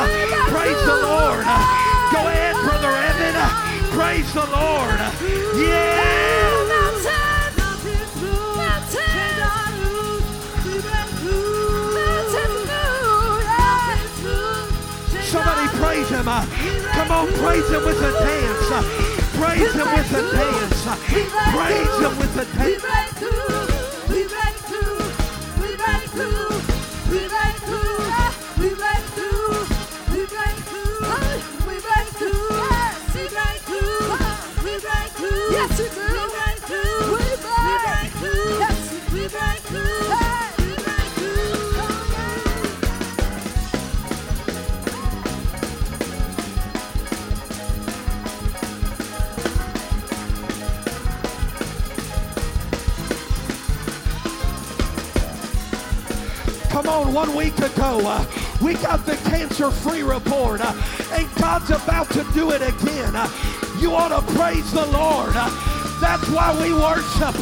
[0.50, 1.46] Praise the Lord.
[1.46, 3.36] Go ahead, Brother Evan.
[3.94, 5.00] Praise the Lord.
[5.56, 6.02] Yeah.
[15.30, 16.26] Somebody praise him.
[16.26, 18.68] Come on, praise him with a dance.
[19.38, 20.86] Praise him with a dance.
[21.54, 23.23] Praise him with a dance.
[35.54, 36.82] Yes, we do.
[37.14, 38.58] We break through.
[38.58, 38.80] Yes,
[39.14, 40.10] we break through.
[40.10, 41.64] Hey, we break through.
[56.70, 58.26] Come on, one week ago, uh,
[58.60, 60.74] we got the cancer free report, uh,
[61.12, 63.16] and God's about to do it again.
[63.16, 63.28] Uh,
[63.84, 65.34] you ought to praise the Lord.
[66.00, 67.36] That's why we worship,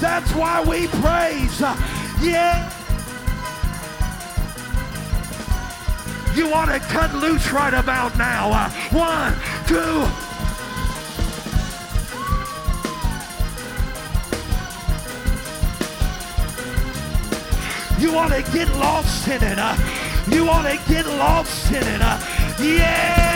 [0.00, 1.60] that's why we praise.
[2.20, 2.68] Yeah.
[6.34, 8.68] You ought to cut loose right about now.
[8.90, 9.34] One,
[9.68, 10.04] two,
[18.00, 19.58] You want to get lost in it.
[20.28, 22.00] You want to get lost in it.
[22.60, 23.27] Yeah.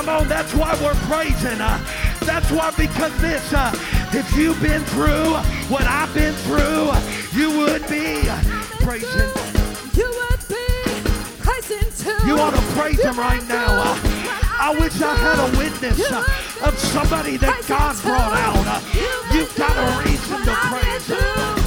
[0.00, 1.60] Come on, that's why we're praising.
[1.60, 1.78] Uh,
[2.20, 3.70] that's why, because this, uh,
[4.14, 5.34] if you've been through
[5.68, 6.88] what I've been through,
[7.38, 8.24] you would be
[8.80, 9.28] praising.
[9.92, 10.64] You would be
[11.44, 12.16] praising too.
[12.26, 13.66] You ought to praise Him right now.
[13.68, 13.98] Uh.
[14.58, 16.00] I wish I had a witness
[16.62, 18.82] of somebody that God brought out.
[19.34, 21.59] You've got a reason to praise Him.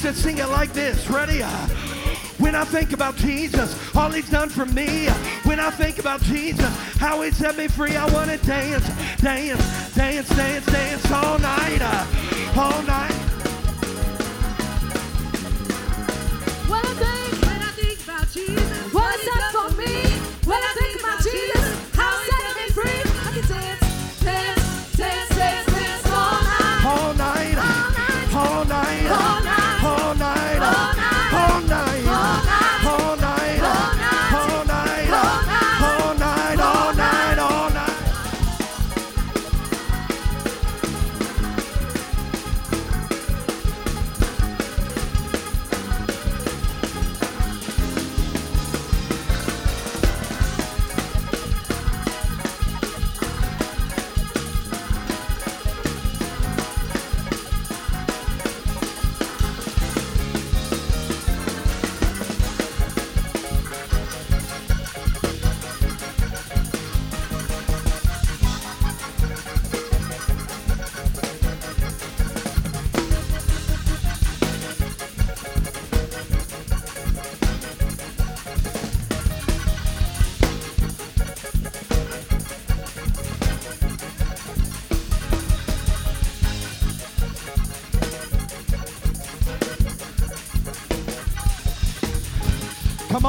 [0.00, 1.10] said, sing it like this.
[1.10, 1.42] Ready?
[2.38, 5.08] When I think about Jesus, all he's done for me.
[5.44, 8.88] When I think about Jesus, how he set me free, I want to dance,
[9.18, 11.82] dance, dance, dance, dance all night,
[12.56, 13.09] all night.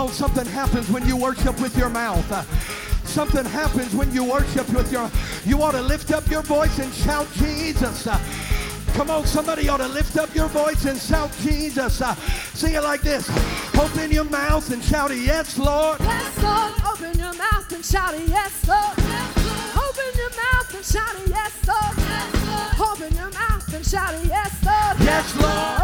[0.02, 2.30] on, something happens when you worship with your mouth.
[2.32, 2.42] Uh,
[3.06, 5.10] something happens when you worship with your
[5.46, 8.08] You ought to lift up your voice and shout Jesus.
[8.08, 8.20] Uh,
[8.94, 12.02] come on, somebody ought to lift up your voice and shout Jesus.
[12.02, 12.16] Uh,
[12.56, 13.30] sing it like this.
[13.78, 16.00] Open your mouth and shout, Yes, Lord.
[16.00, 16.74] Yes, Lord.
[16.92, 18.98] Open your mouth and shout, Yes, Lord.
[18.98, 19.90] Yes, Lord.
[19.90, 21.98] Open your mouth and shout, Yes, Lord.
[21.98, 22.92] Yes, Lord.
[22.92, 25.00] Open your mouth and shout, Yes, Lord.
[25.00, 25.81] Yes, Lord.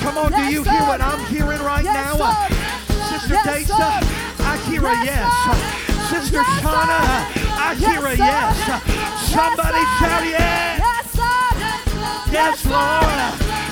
[0.00, 2.16] Come on, do you hear what I'm hearing right now?
[3.10, 5.30] Sister Dates, I hear a yes.
[6.10, 7.00] Sister Shauna,
[7.56, 8.56] I hear a yes.
[9.30, 10.80] Somebody shout yes.
[12.32, 13.20] Yes, Lord.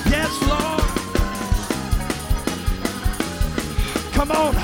[0.09, 0.81] Yes, Lord.
[4.13, 4.55] Come on.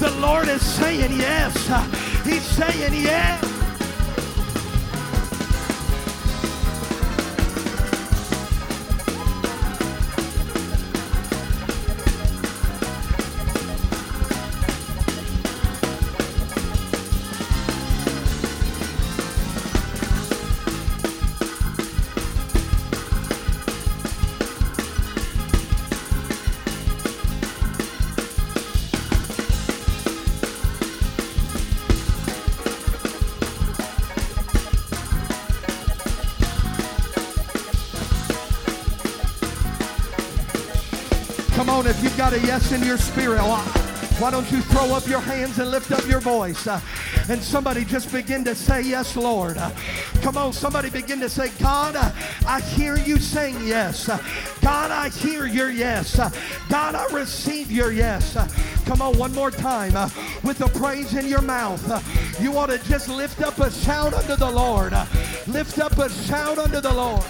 [0.00, 1.54] The Lord is saying yes.
[2.24, 3.49] He's saying yes.
[41.60, 45.06] Come on, if you've got a yes in your spirit, why don't you throw up
[45.06, 46.66] your hands and lift up your voice?
[46.66, 46.80] Uh,
[47.28, 49.58] and somebody just begin to say, Yes, Lord.
[49.58, 49.70] Uh,
[50.22, 52.12] come on, somebody begin to say, God, uh,
[52.46, 54.08] I hear you saying yes.
[54.08, 54.16] Uh,
[54.62, 56.18] God, I hear your yes.
[56.18, 56.30] Uh,
[56.70, 58.36] God, I receive your yes.
[58.36, 58.48] Uh,
[58.86, 59.92] come on, one more time.
[60.42, 64.34] With the praise in your mouth, you ought to just lift up a shout unto
[64.34, 64.94] the Lord.
[65.46, 67.22] Lift up a shout unto the Lord.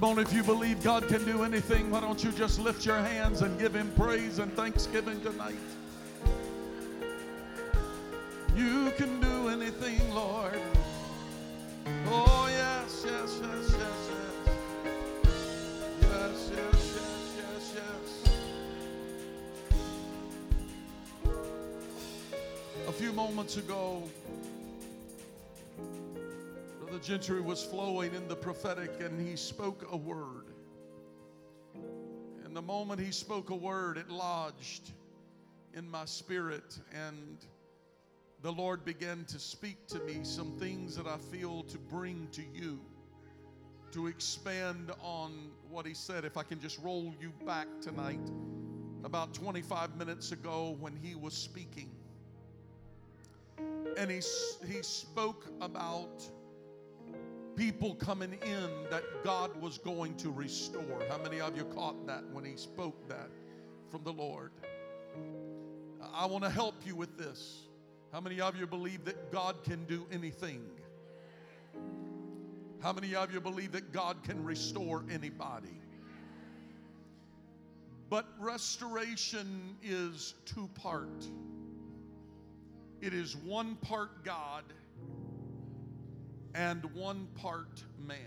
[0.00, 2.96] Come on, if you believe God can do anything, why don't you just lift your
[2.96, 5.58] hands and give Him praise and thanksgiving tonight?
[8.56, 10.58] You can do anything, Lord.
[12.06, 14.56] Oh, yes, yes, yes, yes, yes.
[16.00, 18.32] Yes, yes, yes, yes, yes.
[22.88, 24.02] A few moments ago,
[26.90, 30.46] Brother Gentry was flowing in the prophetic and he spoke a word.
[32.44, 34.90] And the moment he spoke a word, it lodged
[35.72, 36.80] in my spirit.
[36.92, 37.46] And
[38.42, 42.42] the Lord began to speak to me some things that I feel to bring to
[42.52, 42.80] you
[43.92, 46.24] to expand on what he said.
[46.24, 48.32] If I can just roll you back tonight,
[49.04, 51.88] about 25 minutes ago when he was speaking.
[53.96, 54.20] And he,
[54.66, 56.28] he spoke about
[57.56, 61.02] people coming in that God was going to restore.
[61.08, 63.28] How many of you caught that when he spoke that
[63.90, 64.52] from the Lord?
[66.14, 67.66] I want to help you with this.
[68.12, 70.62] How many of you believe that God can do anything?
[72.82, 75.80] How many of you believe that God can restore anybody?
[78.08, 81.24] But restoration is two part.
[83.00, 84.64] It is one part God
[86.54, 88.18] and one part man.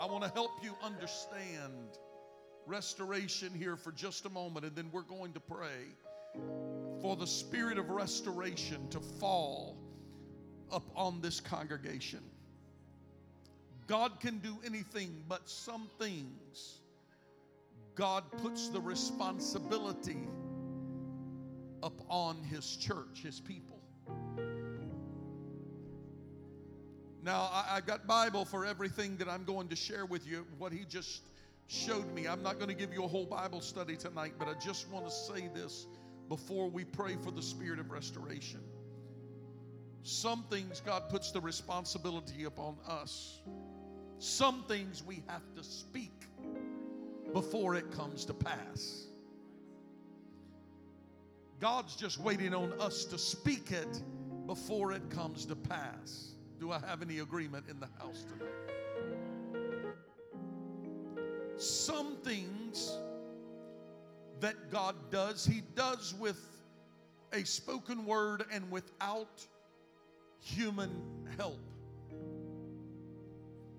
[0.00, 1.98] I want to help you understand
[2.66, 5.94] restoration here for just a moment, and then we're going to pray
[7.00, 9.76] for the spirit of restoration to fall
[10.70, 12.20] upon this congregation.
[13.86, 16.78] God can do anything, but some things
[17.94, 20.28] God puts the responsibility
[21.82, 23.78] upon His church, His people.
[27.22, 30.72] Now, I, I got Bible for everything that I'm going to share with you, what
[30.72, 31.22] he just
[31.68, 32.26] showed me.
[32.26, 35.06] I'm not going to give you a whole Bible study tonight, but I just want
[35.06, 35.86] to say this
[36.28, 38.60] before we pray for the spirit of restoration.
[40.02, 43.40] Some things God puts the responsibility upon us.
[44.18, 46.26] Some things we have to speak
[47.32, 49.06] before it comes to pass.
[51.60, 54.02] God's just waiting on us to speak it
[54.46, 56.31] before it comes to pass.
[56.62, 58.54] Do I have any agreement in the house tonight?
[61.56, 62.98] Some things
[64.38, 66.38] that God does, He does with
[67.32, 69.44] a spoken word and without
[70.38, 71.02] human
[71.36, 71.58] help.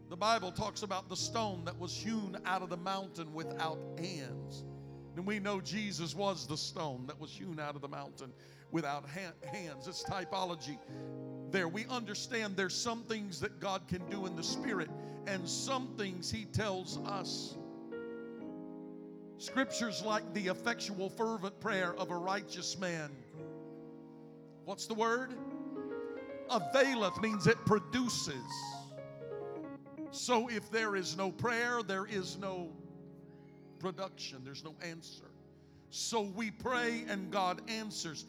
[0.09, 4.65] The Bible talks about the stone that was hewn out of the mountain without hands.
[5.15, 8.33] And we know Jesus was the stone that was hewn out of the mountain
[8.71, 9.87] without ha- hands.
[9.87, 10.77] It's typology
[11.53, 11.69] there.
[11.69, 14.89] We understand there's some things that God can do in the spirit,
[15.25, 17.55] and some things He tells us.
[19.37, 23.09] Scriptures like the effectual, fervent prayer of a righteous man.
[24.65, 25.33] What's the word?
[26.49, 28.35] Availeth means it produces.
[30.11, 32.69] So if there is no prayer, there is no
[33.79, 35.25] production, there's no answer.
[35.89, 38.25] So we pray and God answers.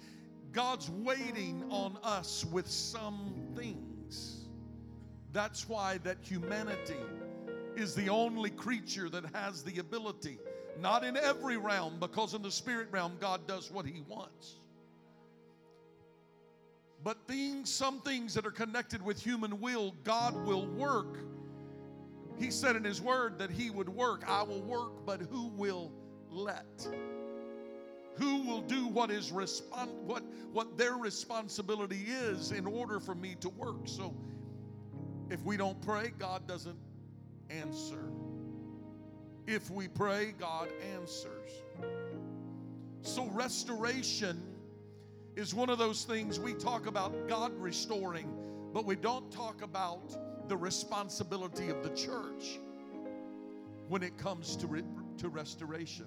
[0.54, 4.46] God's waiting on us with some things.
[5.32, 6.94] That's why that humanity
[7.76, 10.38] is the only creature that has the ability,
[10.80, 14.60] not in every realm, because in the spirit realm, God does what He wants.
[17.02, 21.18] But things, some things that are connected with human will, God will work.
[22.38, 24.22] He said in His Word that He would work.
[24.26, 25.92] I will work, but who will
[26.30, 26.88] let?
[28.16, 33.34] Who will do what is respon- what what their responsibility is in order for me
[33.40, 33.86] to work?
[33.86, 34.14] So
[35.30, 36.78] if we don't pray, God doesn't
[37.50, 38.04] answer.
[39.46, 41.50] If we pray, God answers.
[43.02, 44.42] So restoration
[45.36, 48.28] is one of those things we talk about God restoring,
[48.72, 52.58] but we don't talk about the responsibility of the church
[53.88, 54.84] when it comes to, re-
[55.18, 56.06] to restoration.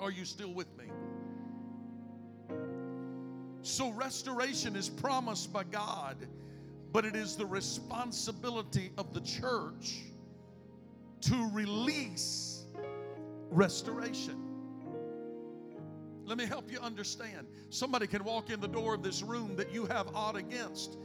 [0.00, 0.84] Are you still with me?
[3.62, 6.16] So, restoration is promised by God
[6.92, 10.00] but it is the responsibility of the church
[11.20, 12.64] to release
[13.50, 14.36] restoration.
[16.24, 17.46] Let me help you understand.
[17.70, 20.98] Somebody can walk in the door of this room that you have odd against,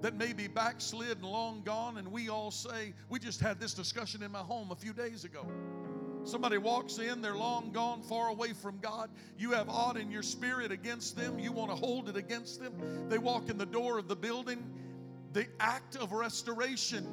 [0.00, 3.74] that may be backslid and long gone, and we all say, We just had this
[3.74, 5.46] discussion in my home a few days ago.
[6.24, 9.10] Somebody walks in, they're long gone, far away from God.
[9.38, 11.38] You have odd in your spirit against them.
[11.38, 13.08] You want to hold it against them.
[13.08, 14.62] They walk in the door of the building.
[15.32, 17.06] The act of restoration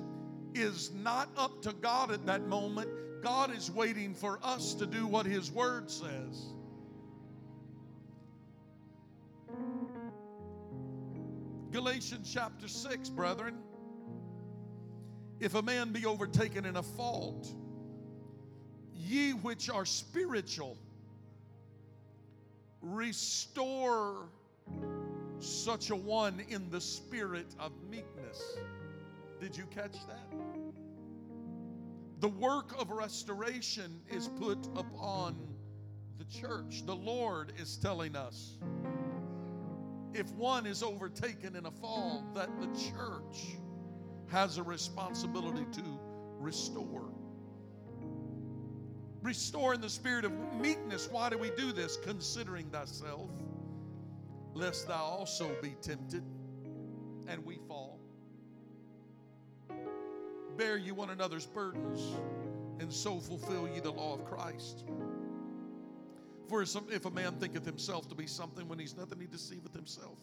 [0.54, 2.90] is not up to God at that moment.
[3.22, 6.54] God is waiting for us to do what His Word says.
[11.72, 13.58] Galatians chapter 6, brethren.
[15.40, 17.50] If a man be overtaken in a fault,
[18.96, 20.78] ye which are spiritual,
[22.82, 24.30] restore
[25.40, 28.58] such a one in the spirit of meekness.
[29.40, 30.30] Did you catch that?
[32.22, 35.36] The work of restoration is put upon
[36.18, 36.86] the church.
[36.86, 38.58] The Lord is telling us
[40.14, 43.58] if one is overtaken in a fall, that the church
[44.32, 46.00] has a responsibility to
[46.40, 47.12] restore.
[49.26, 51.10] Restore in the spirit of meekness.
[51.12, 51.98] Why do we do this?
[51.98, 53.32] Considering thyself,
[54.54, 56.22] lest thou also be tempted
[57.28, 58.00] and we fall.
[60.58, 62.16] Bear you one another's burdens,
[62.80, 64.86] and so fulfill ye the law of Christ.
[66.48, 70.20] For if a man thinketh himself to be something when he's nothing, he deceiveth himself.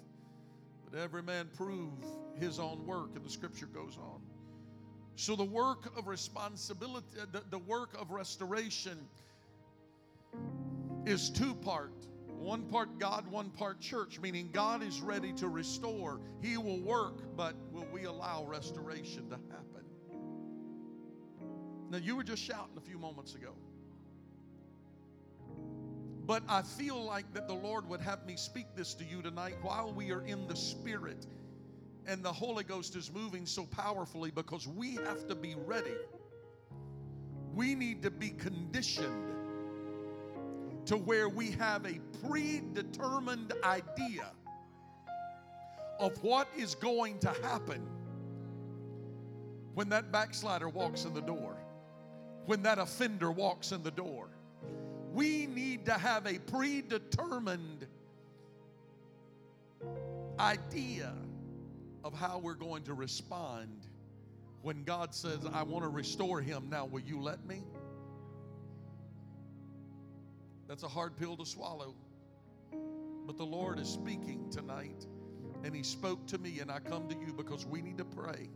[0.88, 1.90] But every man prove
[2.38, 4.20] his own work, and the scripture goes on.
[5.16, 8.98] So the work of responsibility, the, the work of restoration
[11.06, 11.92] is two part.
[12.38, 16.18] One part God, one part church, meaning God is ready to restore.
[16.40, 19.84] He will work, but will we allow restoration to happen?
[21.90, 23.52] Now, you were just shouting a few moments ago.
[26.26, 29.56] But I feel like that the Lord would have me speak this to you tonight
[29.60, 31.26] while we are in the Spirit
[32.06, 35.94] and the Holy Ghost is moving so powerfully because we have to be ready.
[37.54, 39.34] We need to be conditioned
[40.86, 44.32] to where we have a predetermined idea
[46.00, 47.86] of what is going to happen
[49.74, 51.56] when that backslider walks in the door,
[52.46, 54.28] when that offender walks in the door.
[55.12, 57.86] We need to have a predetermined
[60.38, 61.12] idea
[62.04, 63.86] of how we're going to respond
[64.62, 66.68] when God says, I want to restore him.
[66.70, 67.62] Now, will you let me?
[70.68, 71.94] That's a hard pill to swallow.
[73.26, 75.06] But the Lord is speaking tonight,
[75.64, 78.48] and He spoke to me, and I come to you because we need to pray.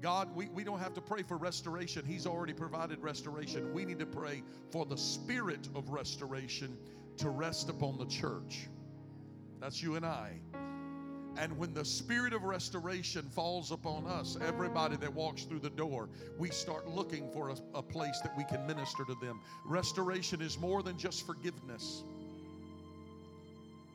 [0.00, 2.04] God, we, we don't have to pray for restoration.
[2.04, 3.72] He's already provided restoration.
[3.72, 6.76] We need to pray for the spirit of restoration
[7.18, 8.68] to rest upon the church.
[9.60, 10.40] That's you and I.
[11.36, 16.08] And when the spirit of restoration falls upon us, everybody that walks through the door,
[16.38, 19.40] we start looking for a, a, place that we can minister to them.
[19.64, 22.02] Restoration is more than just forgiveness.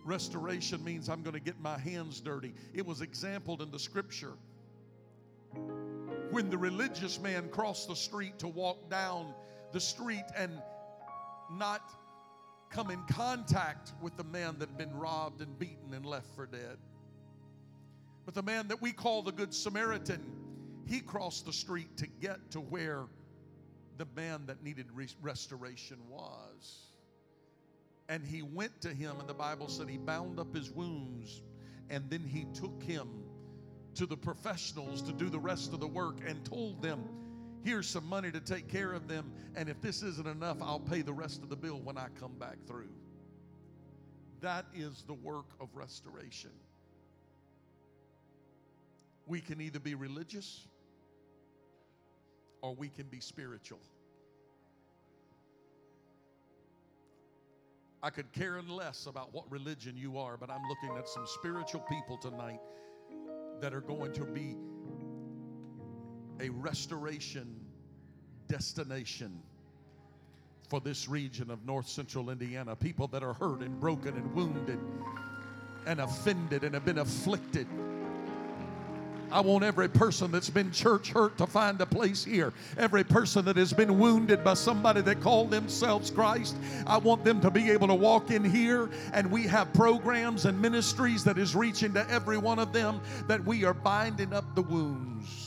[0.04, 2.54] Restoration means I'm going to get my hands dirty.
[2.74, 4.34] It was exampled in the scripture
[6.32, 9.34] when the religious man crossed the street to walk down
[9.72, 10.52] the street and
[11.52, 11.82] not
[12.70, 16.46] come in contact with the man that had been robbed and beaten and left for
[16.46, 16.78] dead.
[18.28, 20.22] But the man that we call the Good Samaritan,
[20.86, 23.06] he crossed the street to get to where
[23.96, 24.88] the man that needed
[25.22, 26.88] restoration was.
[28.10, 31.42] And he went to him, and the Bible said he bound up his wounds,
[31.90, 33.08] and then he took him
[33.96, 37.08] to the professionals to do the rest of the work and told them,
[37.64, 41.02] Here's some money to take care of them, and if this isn't enough, I'll pay
[41.02, 42.92] the rest of the bill when I come back through.
[44.42, 46.52] That is the work of restoration.
[49.28, 50.66] We can either be religious
[52.62, 53.80] or we can be spiritual.
[58.02, 61.82] I could care less about what religion you are, but I'm looking at some spiritual
[61.82, 62.60] people tonight
[63.60, 64.56] that are going to be
[66.40, 67.56] a restoration
[68.48, 69.42] destination
[70.70, 72.76] for this region of north central Indiana.
[72.76, 74.80] People that are hurt and broken and wounded
[75.86, 77.68] and offended and have been afflicted.
[79.32, 82.54] I want every person that's been church hurt to find a place here.
[82.78, 86.56] Every person that has been wounded by somebody that called themselves Christ,
[86.86, 88.90] I want them to be able to walk in here.
[89.14, 93.44] And we have programs and ministries that is reaching to every one of them that
[93.44, 95.47] we are binding up the wounds.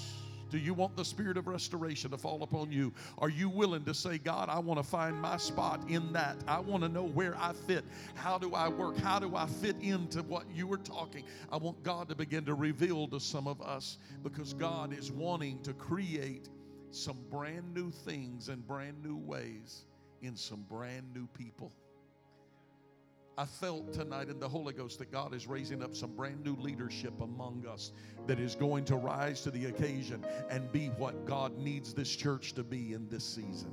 [0.50, 2.92] Do you want the spirit of restoration to fall upon you?
[3.18, 6.36] Are you willing to say, God, I want to find my spot in that?
[6.48, 7.84] I want to know where I fit.
[8.14, 8.98] How do I work?
[8.98, 11.24] How do I fit into what you were talking?
[11.50, 15.62] I want God to begin to reveal to some of us because God is wanting
[15.62, 16.48] to create
[16.90, 19.84] some brand new things and brand new ways
[20.22, 21.72] in some brand new people.
[23.38, 26.56] I felt tonight in the Holy Ghost that God is raising up some brand new
[26.56, 27.92] leadership among us
[28.26, 32.52] that is going to rise to the occasion and be what God needs this church
[32.54, 33.72] to be in this season.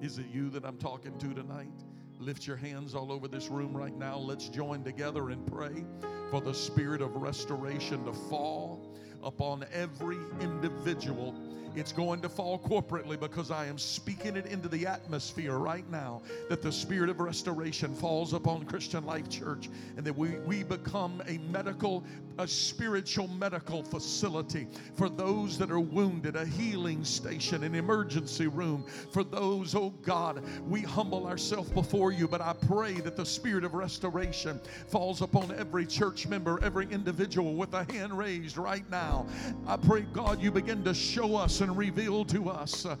[0.00, 1.84] Is it you that I'm talking to tonight?
[2.18, 4.16] Lift your hands all over this room right now.
[4.16, 5.84] Let's join together and pray
[6.30, 11.34] for the spirit of restoration to fall upon every individual
[11.76, 16.22] it's going to fall corporately because I am speaking it into the atmosphere right now
[16.48, 21.22] that the spirit of restoration falls upon Christian Life Church and that we, we become
[21.26, 22.04] a medical,
[22.38, 28.84] a spiritual medical facility for those that are wounded, a healing station, an emergency room
[29.10, 33.64] for those, oh God, we humble ourselves before you, but I pray that the spirit
[33.64, 39.26] of restoration falls upon every church member, every individual with a hand raised right now.
[39.66, 42.94] I pray, God, you begin to show us and reveal to us uh,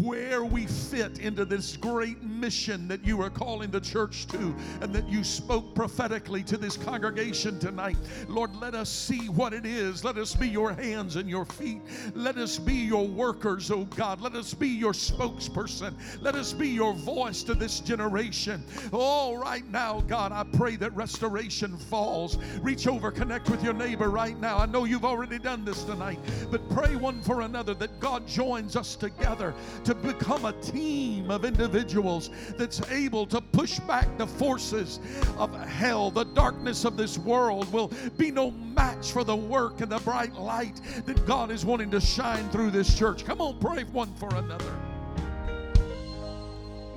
[0.00, 4.94] where we fit into this great mission that you are calling the church to and
[4.94, 7.96] that you spoke prophetically to this congregation tonight.
[8.28, 10.04] Lord, let us see what it is.
[10.04, 11.80] Let us be your hands and your feet.
[12.14, 14.20] Let us be your workers, oh God.
[14.20, 15.94] Let us be your spokesperson.
[16.20, 18.62] Let us be your voice to this generation.
[18.92, 22.36] Oh, right now, God, I pray that restoration falls.
[22.60, 24.58] Reach over, connect with your neighbor right now.
[24.58, 26.18] I know you've already done this tonight,
[26.50, 29.54] but pray one for another that God God joins us together
[29.84, 34.98] to become a team of individuals that's able to push back the forces
[35.38, 36.10] of hell.
[36.10, 40.34] The darkness of this world will be no match for the work and the bright
[40.34, 43.24] light that God is wanting to shine through this church.
[43.24, 44.76] Come on, pray one for another.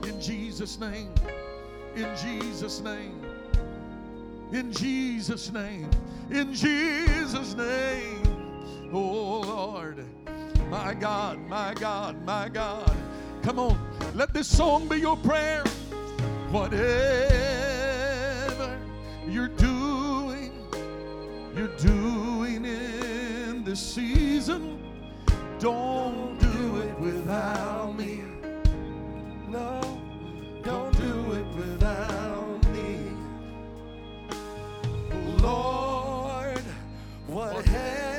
[0.07, 1.14] In Jesus' name.
[1.95, 3.22] In Jesus' name.
[4.51, 5.91] In Jesus' name.
[6.32, 8.89] In Jesus' name.
[8.91, 10.03] Oh Lord.
[10.74, 12.97] My God, my God, my God.
[13.43, 13.78] Come on,
[14.15, 15.63] let this song be your prayer.
[16.49, 16.80] Whatever
[19.28, 20.51] you're doing,
[21.55, 24.84] you're doing in this season,
[25.59, 28.24] don't do it without me.
[29.47, 29.80] No,
[30.63, 33.11] don't do it without me.
[35.39, 36.63] Lord,
[37.28, 38.12] whatever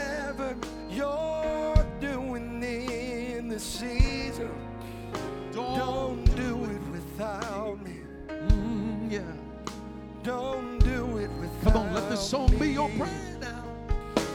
[10.25, 13.63] Don't do it without Come on, let this song be your prayer now.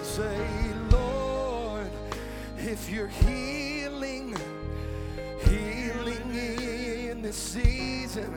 [0.03, 0.38] Say,
[0.91, 1.89] Lord,
[2.59, 4.35] if you're healing,
[5.43, 8.31] healing in the season,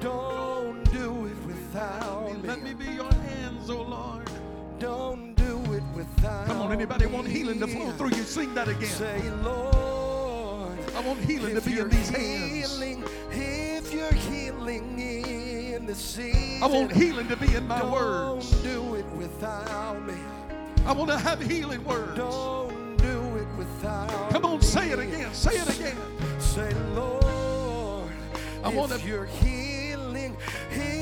[0.00, 2.48] don't do it without me.
[2.48, 4.28] Let me be your hands, oh Lord.
[4.80, 8.24] Don't do it without Come on, anybody want healing to flow through you?
[8.24, 8.90] Sing that again.
[8.90, 12.82] Say, Lord, I want healing to be in these hands.
[13.30, 14.98] If you're healing
[15.82, 18.50] in the season, I want healing to be in my don't words.
[18.50, 20.14] Don't do it without me.
[20.86, 22.16] I want to have healing words.
[22.16, 25.34] Don't do it without Come on, say it again.
[25.34, 25.96] Say it again.
[26.38, 28.12] Say, Lord,
[28.62, 30.36] I want to, you're healing,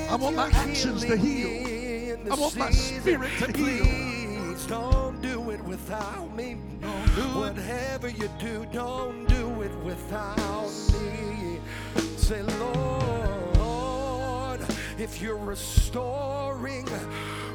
[0.09, 2.19] I want my actions to heal.
[2.31, 4.57] I want my spirit to heal.
[4.67, 6.57] Don't do it without me.
[6.81, 8.19] Don't do Whatever it.
[8.19, 11.59] you do, don't do it without me.
[12.17, 13.50] Say, Lord,
[15.01, 16.87] if you're restoring,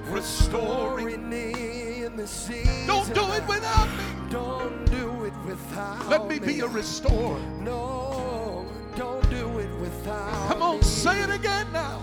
[0.07, 2.87] restoring me in the season.
[2.87, 4.03] Don't do it without me.
[4.31, 6.09] Don't do it without me.
[6.09, 6.53] Let me, me.
[6.53, 7.39] be a restorer.
[7.61, 8.65] No,
[8.95, 10.53] don't do it without me.
[10.53, 10.83] Come on, me.
[10.83, 12.01] say it again now.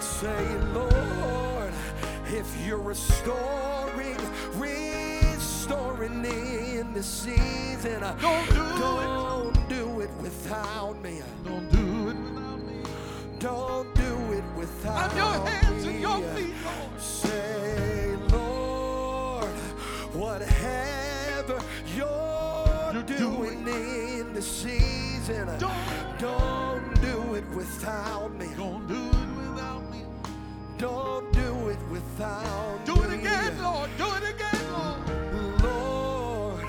[0.00, 1.72] Say, Lord,
[2.28, 4.16] if you're restoring,
[4.54, 9.68] restoring me in the season, don't do don't it.
[9.68, 11.20] do it without me.
[11.44, 12.82] Don't do it without me.
[13.38, 14.07] Don't do
[14.86, 17.00] I'm your hands and your feet, Lord.
[17.00, 19.48] Say, Lord,
[20.14, 21.60] whatever
[21.96, 28.46] you're, you're doing, doing in the season, don't, don't do it without me.
[28.56, 30.02] Don't do it without me.
[30.78, 32.94] Don't do it without me.
[32.94, 33.90] Do it again, Lord.
[33.98, 35.62] Do it again, Lord.
[35.62, 36.64] Lord,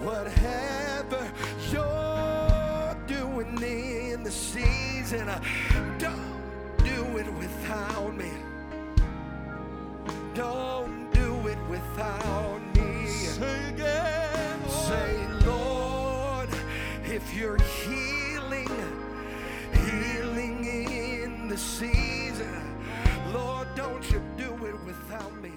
[0.00, 1.30] whatever
[1.72, 5.30] you're doing in the season,
[5.98, 6.27] don't
[7.18, 8.30] do it without me.
[10.34, 13.06] Don't do it without me.
[13.06, 14.60] Say again.
[14.60, 14.70] Lord.
[14.70, 16.48] Say, Lord,
[17.04, 18.68] if you're healing,
[19.72, 22.78] healing in the season,
[23.32, 25.52] Lord, don't you do it without me.